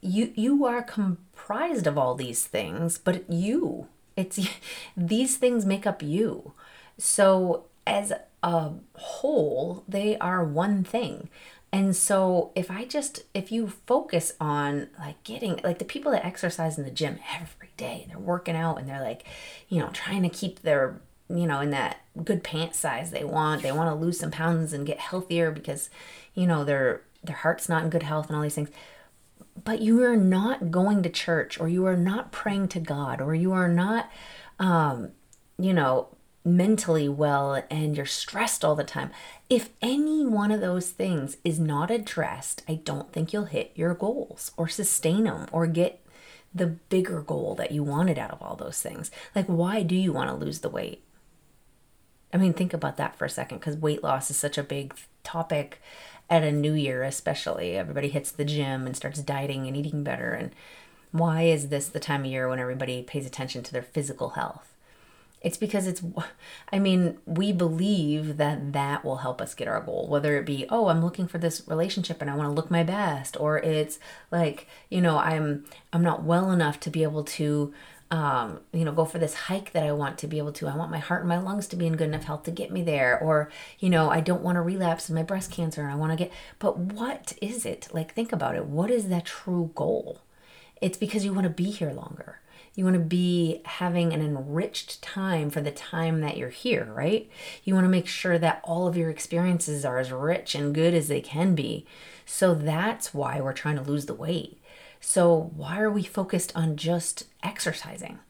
[0.00, 3.88] You you are comprised of all these things, but you.
[4.16, 4.38] It's
[4.96, 6.52] these things make up you.
[6.98, 11.28] So as a whole, they are one thing.
[11.72, 16.24] And so if I just if you focus on like getting like the people that
[16.24, 19.24] exercise in the gym every day, they're working out and they're like,
[19.68, 23.62] you know, trying to keep their you know in that good pant size they want.
[23.62, 25.90] They want to lose some pounds and get healthier because
[26.34, 28.70] you know their their heart's not in good health and all these things.
[29.62, 33.34] But you are not going to church or you are not praying to God or
[33.34, 34.10] you are not
[34.58, 35.12] um
[35.58, 36.08] you know
[36.44, 39.10] mentally well and you're stressed all the time.
[39.48, 43.94] If any one of those things is not addressed, I don't think you'll hit your
[43.94, 46.04] goals or sustain them or get
[46.54, 49.10] the bigger goal that you wanted out of all those things.
[49.34, 51.03] Like, why do you want to lose the weight?
[52.34, 54.92] I mean, think about that for a second because weight loss is such a big
[55.22, 55.80] topic
[56.28, 57.76] at a new year, especially.
[57.76, 60.32] Everybody hits the gym and starts dieting and eating better.
[60.32, 60.50] And
[61.12, 64.74] why is this the time of year when everybody pays attention to their physical health?
[65.42, 66.02] It's because it's,
[66.72, 70.66] I mean, we believe that that will help us get our goal, whether it be,
[70.70, 74.00] oh, I'm looking for this relationship and I want to look my best, or it's
[74.32, 77.72] like, you know, I'm, I'm not well enough to be able to,
[78.14, 80.68] um, you know, go for this hike that I want to be able to.
[80.68, 82.70] I want my heart and my lungs to be in good enough health to get
[82.70, 83.18] me there.
[83.18, 83.50] Or,
[83.80, 86.16] you know, I don't want to relapse in my breast cancer and I want to
[86.16, 87.88] get, but what is it?
[87.92, 88.66] Like, think about it.
[88.66, 90.20] What is that true goal?
[90.80, 92.38] It's because you want to be here longer.
[92.76, 97.28] You want to be having an enriched time for the time that you're here, right?
[97.64, 100.94] You want to make sure that all of your experiences are as rich and good
[100.94, 101.84] as they can be.
[102.26, 104.60] So that's why we're trying to lose the weight.
[105.04, 108.20] So why are we focused on just exercising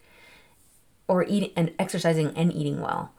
[1.07, 3.13] or eating and exercising and eating well?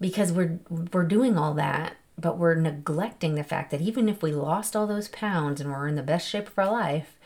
[0.00, 4.30] Because we're we're doing all that, but we're neglecting the fact that even if we
[4.32, 7.18] lost all those pounds and we're in the best shape of our life,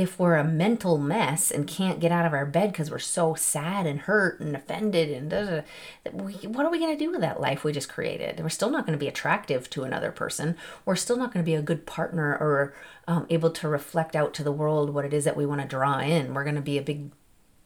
[0.00, 3.34] if we're a mental mess and can't get out of our bed because we're so
[3.34, 5.60] sad and hurt and offended and da, da,
[6.04, 8.40] da, what are we going to do with that life we just created?
[8.40, 10.56] We're still not going to be attractive to another person.
[10.86, 12.72] We're still not going to be a good partner or
[13.06, 15.68] um, able to reflect out to the world what it is that we want to
[15.68, 16.32] draw in.
[16.32, 17.10] We're going to be a big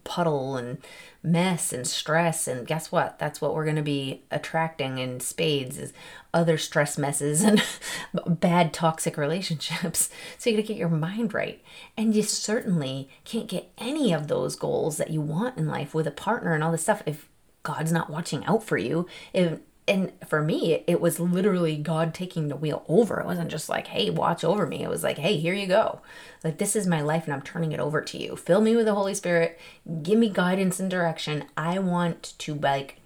[0.04, 0.78] puddle and
[1.22, 3.18] mess and stress and guess what?
[3.18, 5.92] That's what we're going to be attracting in spades is
[6.32, 7.62] other stress messes and
[8.26, 10.10] bad toxic relationships.
[10.38, 11.62] So you got to get your mind right.
[11.96, 16.06] And you certainly can't get any of those goals that you want in life with
[16.06, 17.28] a partner and all this stuff if
[17.62, 19.06] god's not watching out for you.
[19.32, 23.20] If and for me it was literally god taking the wheel over.
[23.20, 24.82] It wasn't just like hey watch over me.
[24.82, 26.00] It was like hey here you go.
[26.42, 28.36] Like this is my life and i'm turning it over to you.
[28.36, 29.58] Fill me with the holy spirit.
[30.02, 31.44] Give me guidance and direction.
[31.56, 33.00] I want to like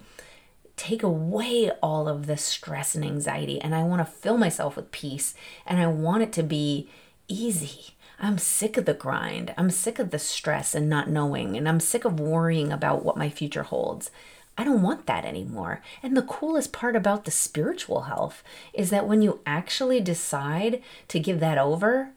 [0.76, 4.92] take away all of the stress and anxiety and i want to fill myself with
[4.92, 5.34] peace
[5.66, 6.88] and i want it to be
[7.28, 7.94] easy.
[8.20, 9.54] I'm sick of the grind.
[9.56, 13.16] I'm sick of the stress and not knowing, and I'm sick of worrying about what
[13.16, 14.10] my future holds.
[14.58, 15.80] I don't want that anymore.
[16.02, 18.42] And the coolest part about the spiritual health
[18.74, 22.10] is that when you actually decide to give that over,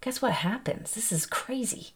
[0.00, 0.94] guess what happens?
[0.94, 1.92] This is crazy.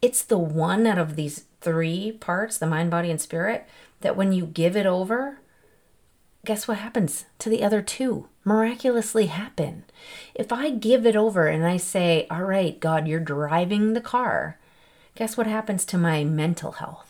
[0.00, 3.68] It's the one out of these three parts the mind, body, and spirit
[4.00, 5.40] that when you give it over,
[6.46, 8.28] guess what happens to the other two?
[8.44, 9.84] Miraculously happen.
[10.34, 14.58] If I give it over and I say, All right, God, you're driving the car,
[15.14, 17.07] guess what happens to my mental health?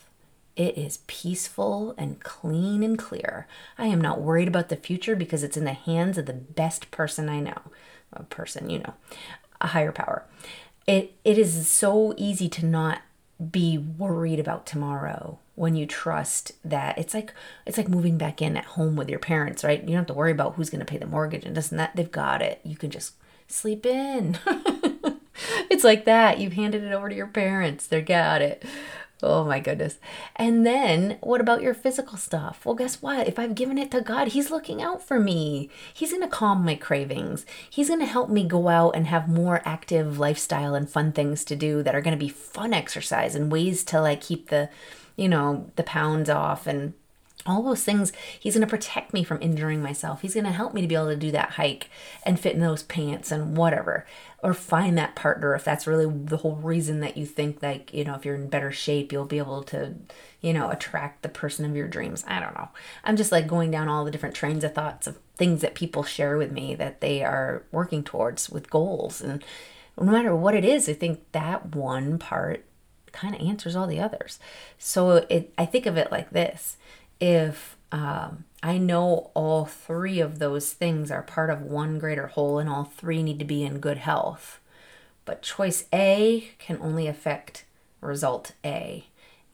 [0.59, 3.47] It is peaceful and clean and clear.
[3.79, 6.90] I am not worried about the future because it's in the hands of the best
[6.90, 7.59] person I know.
[8.12, 8.94] A person, you know,
[9.61, 10.25] a higher power.
[10.85, 13.03] It it is so easy to not
[13.53, 17.33] be worried about tomorrow when you trust that it's like
[17.64, 19.81] it's like moving back in at home with your parents, right?
[19.81, 21.94] You don't have to worry about who's going to pay the mortgage and doesn't that.
[21.94, 22.61] They've got it.
[22.64, 23.14] You can just
[23.47, 24.38] sleep in.
[25.71, 26.40] it's like that.
[26.40, 27.87] You've handed it over to your parents.
[27.87, 28.64] They got it.
[29.20, 29.98] Oh my goodness.
[30.37, 32.64] And then what about your physical stuff?
[32.64, 33.26] Well, guess what?
[33.26, 35.70] If I've given it to God, He's looking out for me.
[35.92, 37.44] He's going to calm my cravings.
[37.68, 41.44] He's going to help me go out and have more active lifestyle and fun things
[41.46, 44.70] to do that are going to be fun exercise and ways to like keep the,
[45.16, 46.94] you know, the pounds off and
[47.46, 50.74] all those things he's going to protect me from injuring myself he's going to help
[50.74, 51.88] me to be able to do that hike
[52.24, 54.04] and fit in those pants and whatever
[54.42, 58.05] or find that partner if that's really the whole reason that you think like you
[58.05, 59.94] know if you're in better shape you'll be able to
[60.40, 62.24] you know attract the person of your dreams.
[62.27, 62.68] I don't know.
[63.05, 66.03] I'm just like going down all the different trains of thoughts of things that people
[66.03, 69.20] share with me that they are working towards with goals.
[69.20, 69.45] And
[70.01, 72.64] no matter what it is i think that one part
[73.11, 74.39] kind of answers all the others.
[74.78, 76.76] So it i think of it like this.
[77.20, 82.59] If um, I know all three of those things are part of one greater whole
[82.59, 84.61] and all three need to be in good health.
[85.24, 87.64] But choice A can only affect
[88.00, 89.06] result A,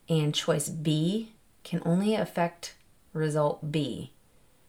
[0.08, 1.32] and choice B
[1.64, 2.74] can only affect
[3.12, 4.12] result B.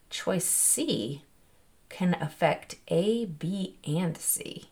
[0.10, 1.24] Choice C
[1.90, 4.70] can affect A, B, and C.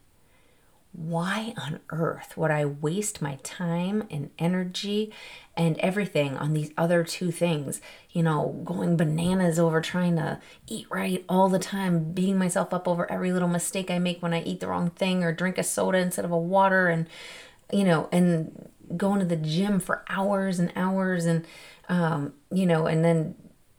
[0.94, 5.12] Why on earth would I waste my time and energy
[5.58, 7.82] and everything on these other two things?
[8.12, 12.88] You know, going bananas over trying to eat right all the time, beating myself up
[12.88, 15.64] over every little mistake I make when I eat the wrong thing or drink a
[15.64, 17.08] soda instead of a water and,
[17.72, 21.44] you know, and going to the gym for hours and hours and,
[21.90, 23.34] um, you know, and then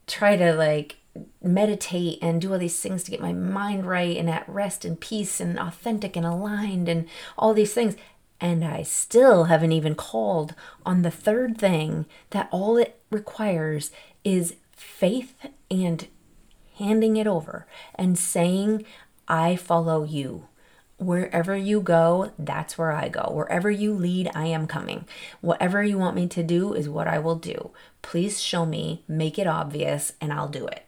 [0.05, 0.97] try to like
[1.41, 4.99] meditate and do all these things to get my mind right and at rest and
[4.99, 7.07] peace and authentic and aligned and
[7.37, 7.95] all these things.
[8.41, 10.55] And I still haven't even called
[10.85, 13.91] on the third thing that all it requires
[14.23, 15.35] is faith
[15.71, 16.07] and
[16.77, 18.85] handing it over and saying,
[19.27, 20.47] I follow you.
[20.97, 23.29] Wherever you go, that's where I go.
[23.31, 25.05] Wherever you lead, I am coming.
[25.41, 27.71] Whatever you want me to do is what I will do.
[28.01, 30.85] Please show me, make it obvious, and I'll do it.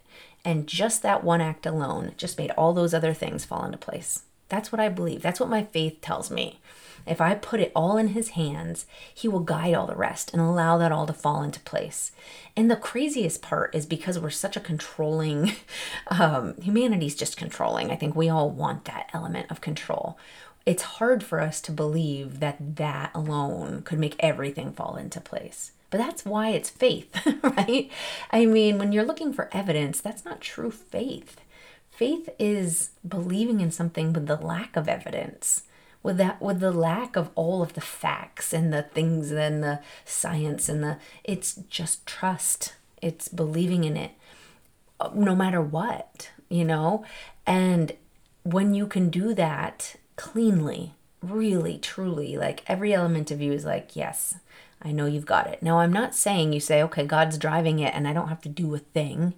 [0.47, 4.23] And just that one act alone just made all those other things fall into place.
[4.47, 5.21] That's what I believe.
[5.21, 6.61] That's what my faith tells me.
[7.05, 10.41] If I put it all in his hands, he will guide all the rest and
[10.41, 12.13] allow that all to fall into place.
[12.55, 15.51] And the craziest part is because we're such a controlling,
[16.07, 17.91] um, humanity's just controlling.
[17.91, 20.17] I think we all want that element of control.
[20.65, 25.73] It's hard for us to believe that that alone could make everything fall into place.
[25.89, 27.89] But that's why it's faith, right?
[28.31, 31.39] I mean, when you're looking for evidence, that's not true faith.
[31.89, 35.63] Faith is believing in something with the lack of evidence,
[36.03, 39.79] with that with the lack of all of the facts and the things and the
[40.05, 42.75] science and the it's just trust.
[43.01, 44.11] It's believing in it
[44.99, 47.05] uh, no matter what, you know?
[47.45, 47.93] And
[48.43, 53.95] when you can do that cleanly, really truly, like every element of you is like,
[53.95, 54.35] yes,
[54.82, 55.63] I know you've got it.
[55.63, 58.49] Now, I'm not saying you say, okay, God's driving it and I don't have to
[58.49, 59.34] do a thing.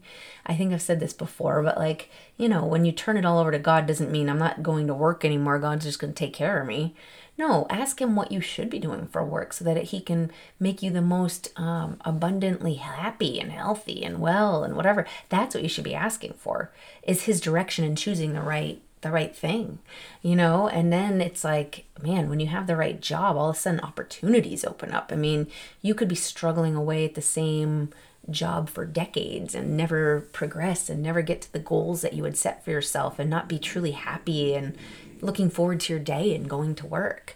[0.45, 3.39] I think I've said this before, but like, you know, when you turn it all
[3.39, 5.57] over to God doesn't mean I'm not going to work anymore.
[5.57, 6.93] God's just going to take care of me.
[7.37, 10.29] No, ask Him what you should be doing for work so that He can
[10.59, 15.07] make you the most um, abundantly happy and healthy and well and whatever.
[15.29, 19.11] That's what you should be asking for is His direction and choosing the right the
[19.11, 19.79] right thing,
[20.21, 20.67] you know?
[20.67, 23.79] And then it's like, man, when you have the right job, all of a sudden
[23.79, 25.11] opportunities open up.
[25.11, 25.47] I mean,
[25.81, 27.89] you could be struggling away at the same
[28.29, 32.37] job for decades and never progress and never get to the goals that you had
[32.37, 34.77] set for yourself and not be truly happy and
[35.21, 37.35] looking forward to your day and going to work.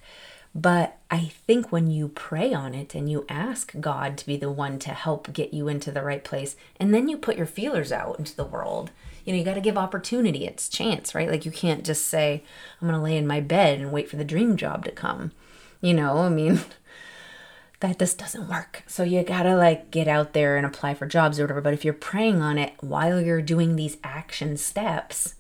[0.55, 4.51] But I think when you pray on it and you ask God to be the
[4.51, 7.91] one to help get you into the right place, and then you put your feelers
[7.91, 8.91] out into the world
[9.23, 10.45] you know, you got to give opportunity.
[10.45, 11.29] It's chance, right?
[11.29, 12.43] Like you can't just say,
[12.81, 15.31] I'm going to lay in my bed and wait for the dream job to come.
[15.81, 16.59] You know, I mean,
[17.79, 18.83] that just doesn't work.
[18.87, 21.61] So you got to like get out there and apply for jobs or whatever.
[21.61, 25.35] But if you're praying on it while you're doing these action steps,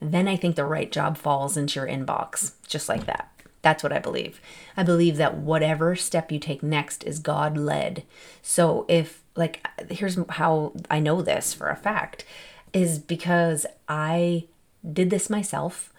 [0.00, 3.30] then I think the right job falls into your inbox just like that.
[3.62, 4.40] That's what I believe.
[4.76, 8.04] I believe that whatever step you take next is God led.
[8.40, 12.24] So if, like, here's how I know this for a fact
[12.72, 14.46] is because I
[14.90, 15.92] did this myself.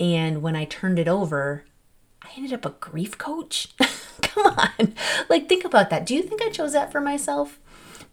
[0.00, 1.64] And when I turned it over,
[2.22, 3.68] I ended up a grief coach.
[4.22, 4.94] Come on.
[5.28, 6.06] Like, think about that.
[6.06, 7.58] Do you think I chose that for myself?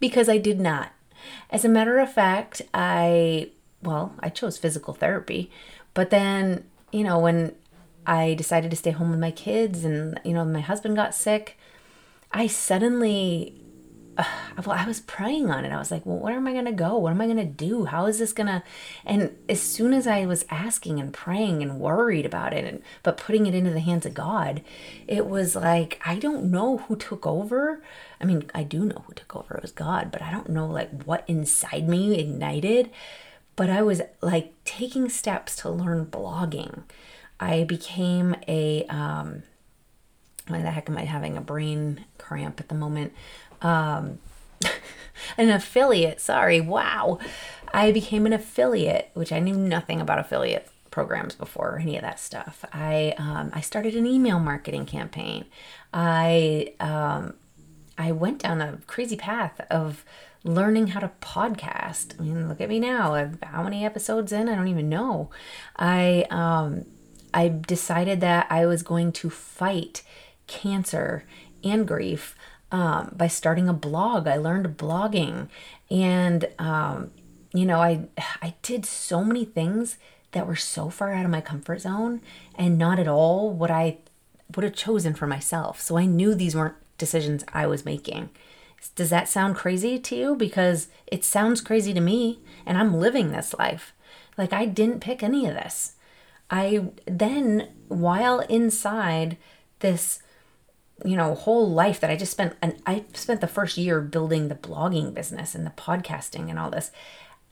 [0.00, 0.92] Because I did not.
[1.50, 3.50] As a matter of fact, I,
[3.82, 5.50] well, I chose physical therapy.
[5.94, 7.54] But then, you know, when
[8.06, 11.58] I decided to stay home with my kids and, you know, my husband got sick,
[12.32, 13.60] I suddenly
[14.64, 15.72] well, I was praying on it.
[15.72, 16.96] I was like, well, where am I going to go?
[16.96, 17.84] What am I going to do?
[17.86, 18.62] How is this going to?
[19.04, 23.16] And as soon as I was asking and praying and worried about it, and but
[23.16, 24.62] putting it into the hands of God,
[25.06, 27.82] it was like I don't know who took over.
[28.20, 29.56] I mean, I do know who took over.
[29.56, 32.90] It was God, but I don't know like what inside me ignited.
[33.54, 36.82] But I was like taking steps to learn blogging.
[37.40, 39.42] I became a um,
[40.48, 43.12] why the heck am I having a brain cramp at the moment?
[43.62, 44.18] um,
[45.38, 46.20] an affiliate.
[46.20, 47.18] Sorry, wow.
[47.72, 52.02] I became an affiliate, which I knew nothing about affiliate programs before or any of
[52.02, 52.64] that stuff.
[52.72, 55.44] I um, I started an email marketing campaign.
[55.92, 57.34] I um,
[57.98, 60.04] I went down a crazy path of
[60.44, 62.18] learning how to podcast.
[62.18, 63.30] I mean, look at me now.
[63.42, 64.48] How many episodes in?
[64.48, 65.30] I don't even know.
[65.76, 66.86] I um,
[67.34, 70.02] I decided that I was going to fight
[70.46, 71.24] cancer
[71.64, 72.36] and grief
[72.72, 74.26] um, by starting a blog.
[74.26, 75.48] I learned blogging,
[75.90, 77.10] and um,
[77.52, 78.08] you know, I
[78.42, 79.98] I did so many things
[80.32, 82.20] that were so far out of my comfort zone
[82.56, 83.98] and not at all what I
[84.54, 85.80] would have chosen for myself.
[85.80, 88.30] So I knew these weren't decisions I was making.
[88.94, 90.34] Does that sound crazy to you?
[90.34, 93.92] Because it sounds crazy to me, and I'm living this life.
[94.36, 95.94] Like I didn't pick any of this.
[96.50, 99.36] I then, while inside
[99.80, 100.20] this,
[101.04, 104.48] you know, whole life that I just spent, and I spent the first year building
[104.48, 106.90] the blogging business and the podcasting and all this.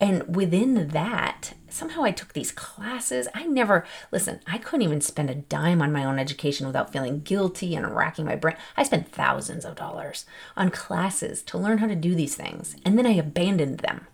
[0.00, 3.28] And within that, somehow I took these classes.
[3.32, 7.20] I never, listen, I couldn't even spend a dime on my own education without feeling
[7.20, 8.56] guilty and racking my brain.
[8.76, 10.26] I spent thousands of dollars
[10.56, 12.76] on classes to learn how to do these things.
[12.84, 14.08] And then I abandoned them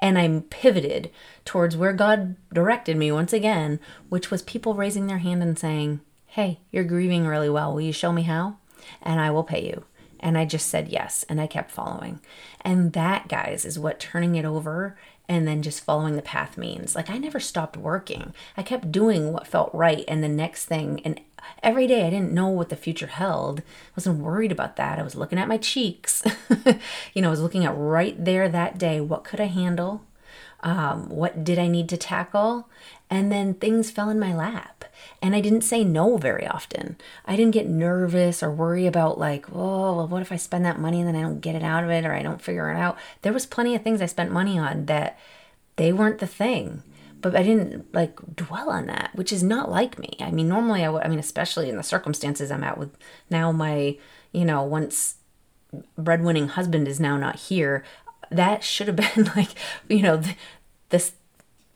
[0.00, 1.10] and I pivoted
[1.44, 6.00] towards where God directed me once again, which was people raising their hand and saying,
[6.26, 7.72] Hey, you're grieving really well.
[7.72, 8.58] Will you show me how?
[9.02, 9.84] And I will pay you.
[10.20, 12.20] And I just said yes, and I kept following.
[12.62, 14.96] And that, guys, is what turning it over
[15.28, 16.94] and then just following the path means.
[16.94, 18.34] Like, I never stopped working.
[18.56, 20.04] I kept doing what felt right.
[20.06, 21.20] And the next thing, and
[21.62, 23.60] every day I didn't know what the future held.
[23.60, 23.62] I
[23.96, 24.98] wasn't worried about that.
[24.98, 26.22] I was looking at my cheeks.
[27.14, 30.04] you know, I was looking at right there that day what could I handle?
[30.60, 32.68] Um, what did I need to tackle?
[33.10, 34.73] And then things fell in my lap.
[35.22, 36.96] And I didn't say no very often.
[37.26, 40.78] I didn't get nervous or worry about, like, oh, well, what if I spend that
[40.78, 42.76] money and then I don't get it out of it or I don't figure it
[42.76, 42.98] out?
[43.22, 45.18] There was plenty of things I spent money on that
[45.76, 46.82] they weren't the thing
[47.24, 50.14] but I didn't like dwell on that, which is not like me.
[50.20, 52.94] I mean, normally I would, I mean, especially in the circumstances I'm at with
[53.30, 53.96] now, my,
[54.32, 55.14] you know, once
[55.98, 57.82] breadwinning husband is now not here,
[58.30, 59.48] that should have been like,
[59.88, 60.36] you know, th-
[60.90, 61.12] this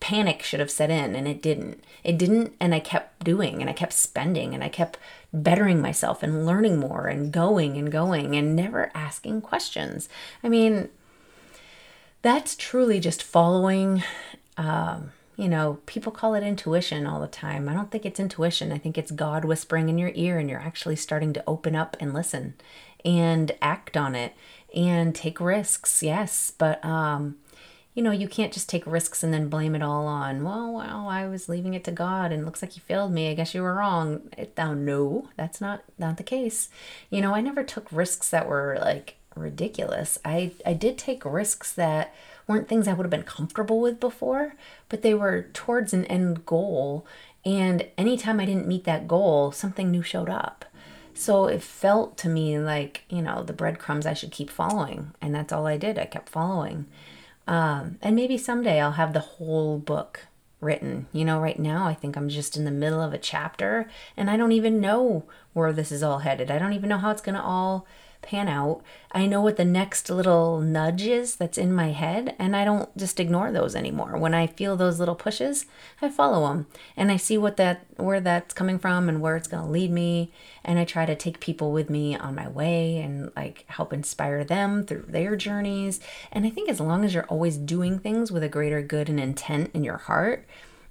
[0.01, 1.83] panic should have set in and it didn't.
[2.05, 2.55] It didn't.
[2.61, 4.99] And I kept doing and I kept spending and I kept
[5.33, 10.09] bettering myself and learning more and going and going and never asking questions.
[10.43, 10.89] I mean,
[12.23, 14.03] that's truly just following
[14.57, 17.69] um, you know, people call it intuition all the time.
[17.69, 18.73] I don't think it's intuition.
[18.73, 21.97] I think it's God whispering in your ear and you're actually starting to open up
[22.01, 22.55] and listen
[23.05, 24.35] and act on it
[24.75, 26.03] and take risks.
[26.03, 27.37] Yes, but um
[27.95, 31.09] you know, you can't just take risks and then blame it all on, well, well,
[31.09, 33.31] I was leaving it to God and looks like you failed me.
[33.31, 34.31] I guess you were wrong.
[34.57, 36.69] Now, uh, no, that's not not the case.
[37.11, 40.19] You know, I never took risks that were like ridiculous.
[40.25, 42.15] I I did take risks that
[42.47, 44.55] weren't things I would have been comfortable with before,
[44.89, 47.07] but they were towards an end goal.
[47.45, 50.65] And anytime I didn't meet that goal, something new showed up.
[51.15, 55.13] So it felt to me like, you know, the breadcrumbs I should keep following.
[55.21, 55.99] And that's all I did.
[55.99, 56.87] I kept following.
[57.49, 60.27] Um, and maybe someday I'll have the whole book
[60.61, 61.07] written.
[61.13, 64.31] You know, right now I think I'm just in the middle of a chapter and
[64.31, 65.25] I don't even know
[65.55, 66.51] where this is all headed.
[66.51, 67.87] I don't even know how it's going to all
[68.23, 68.83] pan out.
[69.13, 72.95] I know what the next little nudge is that's in my head, and I don't
[72.97, 74.17] just ignore those anymore.
[74.19, 75.67] When I feel those little pushes,
[76.03, 76.67] I follow them
[76.97, 79.91] and I see what that where that's coming from and where it's going to lead
[79.91, 80.31] me,
[80.65, 84.45] and I try to take people with me on my way and like help inspire
[84.45, 86.01] them through their journeys.
[86.31, 89.19] And I think as long as you're always doing things with a greater good and
[89.19, 90.47] intent in your heart,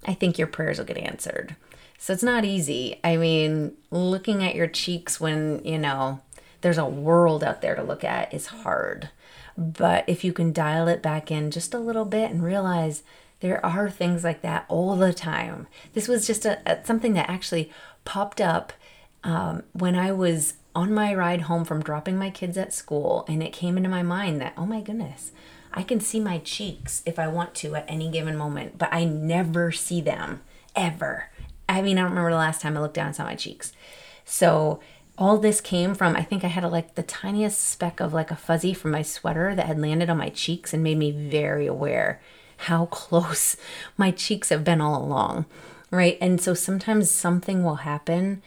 [0.06, 1.56] I think your prayers will get answered.
[2.00, 3.00] So it's not easy.
[3.02, 6.20] I mean, looking at your cheeks when, you know,
[6.60, 9.10] there's a world out there to look at is hard.
[9.56, 13.02] But if you can dial it back in just a little bit and realize
[13.40, 15.66] there are things like that all the time.
[15.94, 17.70] This was just a, a something that actually
[18.04, 18.72] popped up
[19.24, 23.42] um, when I was on my ride home from dropping my kids at school, and
[23.42, 25.32] it came into my mind that, oh my goodness,
[25.72, 29.04] I can see my cheeks if I want to at any given moment, but I
[29.04, 30.40] never see them
[30.76, 31.30] ever.
[31.68, 33.72] I mean, I don't remember the last time I looked down and saw my cheeks.
[34.24, 34.80] So
[35.18, 38.30] all this came from I think I had a, like the tiniest speck of like
[38.30, 41.66] a fuzzy from my sweater that had landed on my cheeks and made me very
[41.66, 42.20] aware
[42.58, 43.56] how close
[43.96, 45.44] my cheeks have been all along.
[45.90, 46.18] Right?
[46.20, 48.42] And so sometimes something will happen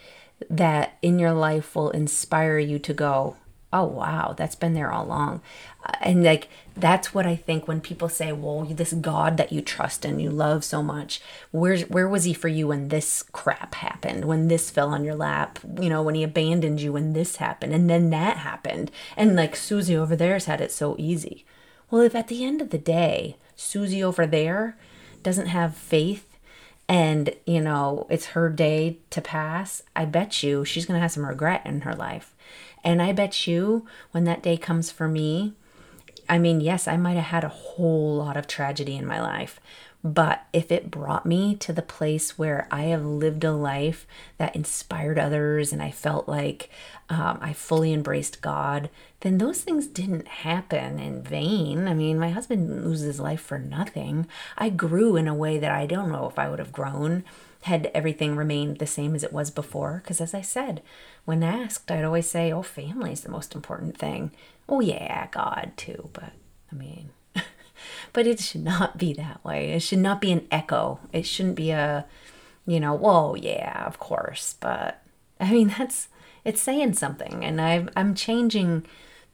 [0.48, 3.36] that in your life will inspire you to go,
[3.72, 5.40] oh wow that's been there all along.
[5.84, 9.60] Uh, and like that's what i think when people say well this god that you
[9.60, 11.20] trust and you love so much
[11.50, 15.14] where's where was he for you when this crap happened when this fell on your
[15.14, 18.90] lap you know when he abandoned you when this happened and then that happened?
[19.16, 21.44] And like susie over there's had it so easy.
[21.90, 24.76] Well if at the end of the day susie over there
[25.22, 26.38] doesn't have faith
[26.88, 31.12] and you know it's her day to pass i bet you she's going to have
[31.12, 32.34] some regret in her life
[32.84, 35.54] and I bet you when that day comes for me,
[36.28, 39.60] I mean, yes, I might have had a whole lot of tragedy in my life,
[40.04, 44.06] but if it brought me to the place where I have lived a life
[44.36, 46.70] that inspired others and I felt like
[47.08, 51.86] um, I fully embraced God, then those things didn't happen in vain.
[51.86, 54.26] I mean, my husband didn't lose his life for nothing.
[54.58, 57.22] I grew in a way that I don't know if I would have grown
[57.62, 60.00] had everything remained the same as it was before.
[60.02, 60.82] Because as I said,
[61.24, 64.32] when asked, I'd always say, oh, family is the most important thing.
[64.68, 66.10] Oh, yeah, God too.
[66.12, 66.32] But
[66.70, 67.10] I mean,
[68.12, 69.72] but it should not be that way.
[69.72, 70.98] It should not be an echo.
[71.12, 72.06] It shouldn't be a,
[72.66, 74.56] you know, whoa, yeah, of course.
[74.58, 75.02] But
[75.38, 76.08] I mean, that's,
[76.44, 77.44] it's saying something.
[77.44, 78.84] And i I'm changing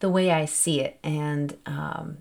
[0.01, 0.99] the way I see it.
[1.03, 2.19] And, um,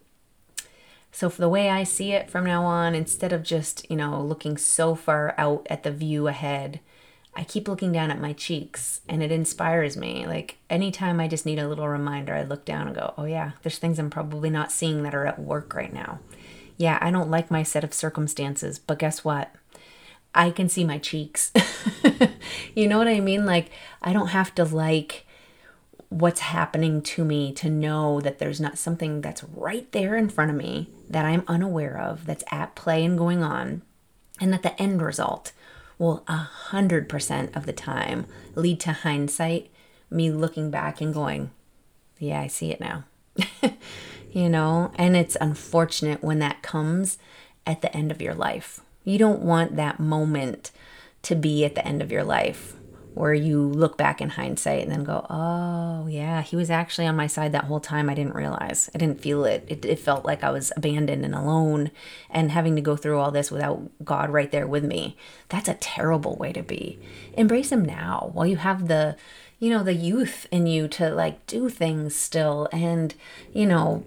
[1.12, 4.22] so for the way I see it from now on, instead of just, you know,
[4.22, 6.80] looking so far out at the view ahead,
[7.38, 10.26] I keep looking down at my cheeks and it inspires me.
[10.26, 13.52] Like anytime I just need a little reminder, I look down and go, oh yeah,
[13.62, 16.18] there's things I'm probably not seeing that are at work right now.
[16.78, 19.54] Yeah, I don't like my set of circumstances, but guess what?
[20.34, 21.52] I can see my cheeks.
[22.76, 23.46] you know what I mean?
[23.46, 23.70] Like,
[24.02, 25.28] I don't have to like
[26.10, 30.50] what's happening to me to know that there's not something that's right there in front
[30.50, 33.84] of me that I'm unaware of, that's at play and going on,
[34.40, 35.52] and that the end result
[35.98, 38.26] will a hundred percent of the time
[38.56, 39.70] lead to hindsight,
[40.10, 41.52] me looking back and going,
[42.20, 43.04] yeah, I see it now.
[44.32, 47.18] you know, and it's unfortunate when that comes
[47.66, 48.82] at the end of your life.
[49.04, 50.72] You don't want that moment
[51.24, 52.77] to be at the end of your life
[53.18, 57.16] where you look back in hindsight and then go, oh, yeah, he was actually on
[57.16, 58.10] my side that whole time.
[58.10, 58.90] I didn't realize.
[58.94, 59.66] I didn't feel it.
[59.68, 59.86] it.
[59.86, 61.92] It felt like I was abandoned and alone
[62.30, 65.18] and having to go through all this without God right there with me.
[65.50, 67.00] That's a terrible way to be.
[67.34, 69.18] Embrace him now while you have the,
[69.60, 73.16] you know, the youth in you to like do things still and,
[73.52, 74.06] you know,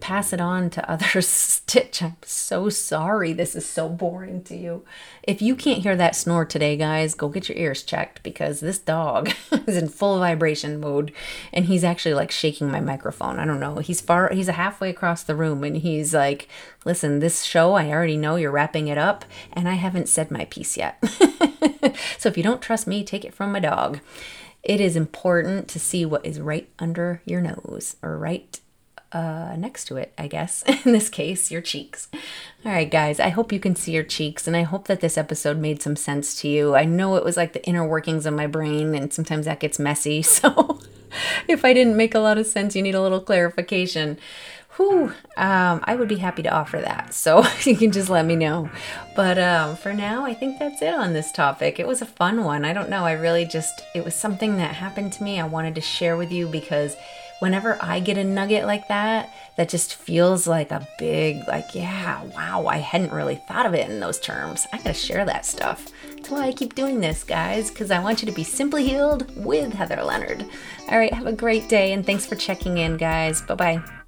[0.00, 1.28] pass it on to others.
[1.60, 3.32] Stitch, I'm so sorry.
[3.32, 4.84] This is so boring to you.
[5.22, 8.78] If you can't hear that snore today, guys, go get your ears checked because this
[8.78, 9.30] dog
[9.66, 11.12] is in full vibration mode
[11.52, 13.38] and he's actually like shaking my microphone.
[13.38, 13.76] I don't know.
[13.76, 16.48] He's far, he's halfway across the room and he's like,
[16.84, 20.46] listen, this show, I already know you're wrapping it up and I haven't said my
[20.46, 20.98] piece yet.
[22.18, 24.00] so if you don't trust me, take it from my dog.
[24.62, 28.60] It is important to see what is right under your nose or right
[29.12, 30.62] uh, next to it, I guess.
[30.84, 32.08] In this case, your cheeks.
[32.64, 35.18] All right, guys, I hope you can see your cheeks, and I hope that this
[35.18, 36.74] episode made some sense to you.
[36.76, 39.78] I know it was like the inner workings of my brain, and sometimes that gets
[39.78, 40.24] messy.
[40.40, 40.80] So
[41.48, 44.16] if I didn't make a lot of sense, you need a little clarification.
[44.76, 47.12] Whew, um, I would be happy to offer that.
[47.12, 48.70] So you can just let me know.
[49.16, 51.80] But um, for now, I think that's it on this topic.
[51.80, 52.64] It was a fun one.
[52.64, 53.04] I don't know.
[53.04, 55.40] I really just, it was something that happened to me.
[55.40, 56.96] I wanted to share with you because
[57.40, 62.22] whenever I get a nugget like that, that just feels like a big, like, yeah,
[62.34, 64.66] wow, I hadn't really thought of it in those terms.
[64.72, 65.88] I gotta share that stuff.
[66.14, 69.34] That's why I keep doing this, guys, because I want you to be simply healed
[69.36, 70.46] with Heather Leonard.
[70.88, 73.42] All right, have a great day, and thanks for checking in, guys.
[73.42, 73.99] Bye bye.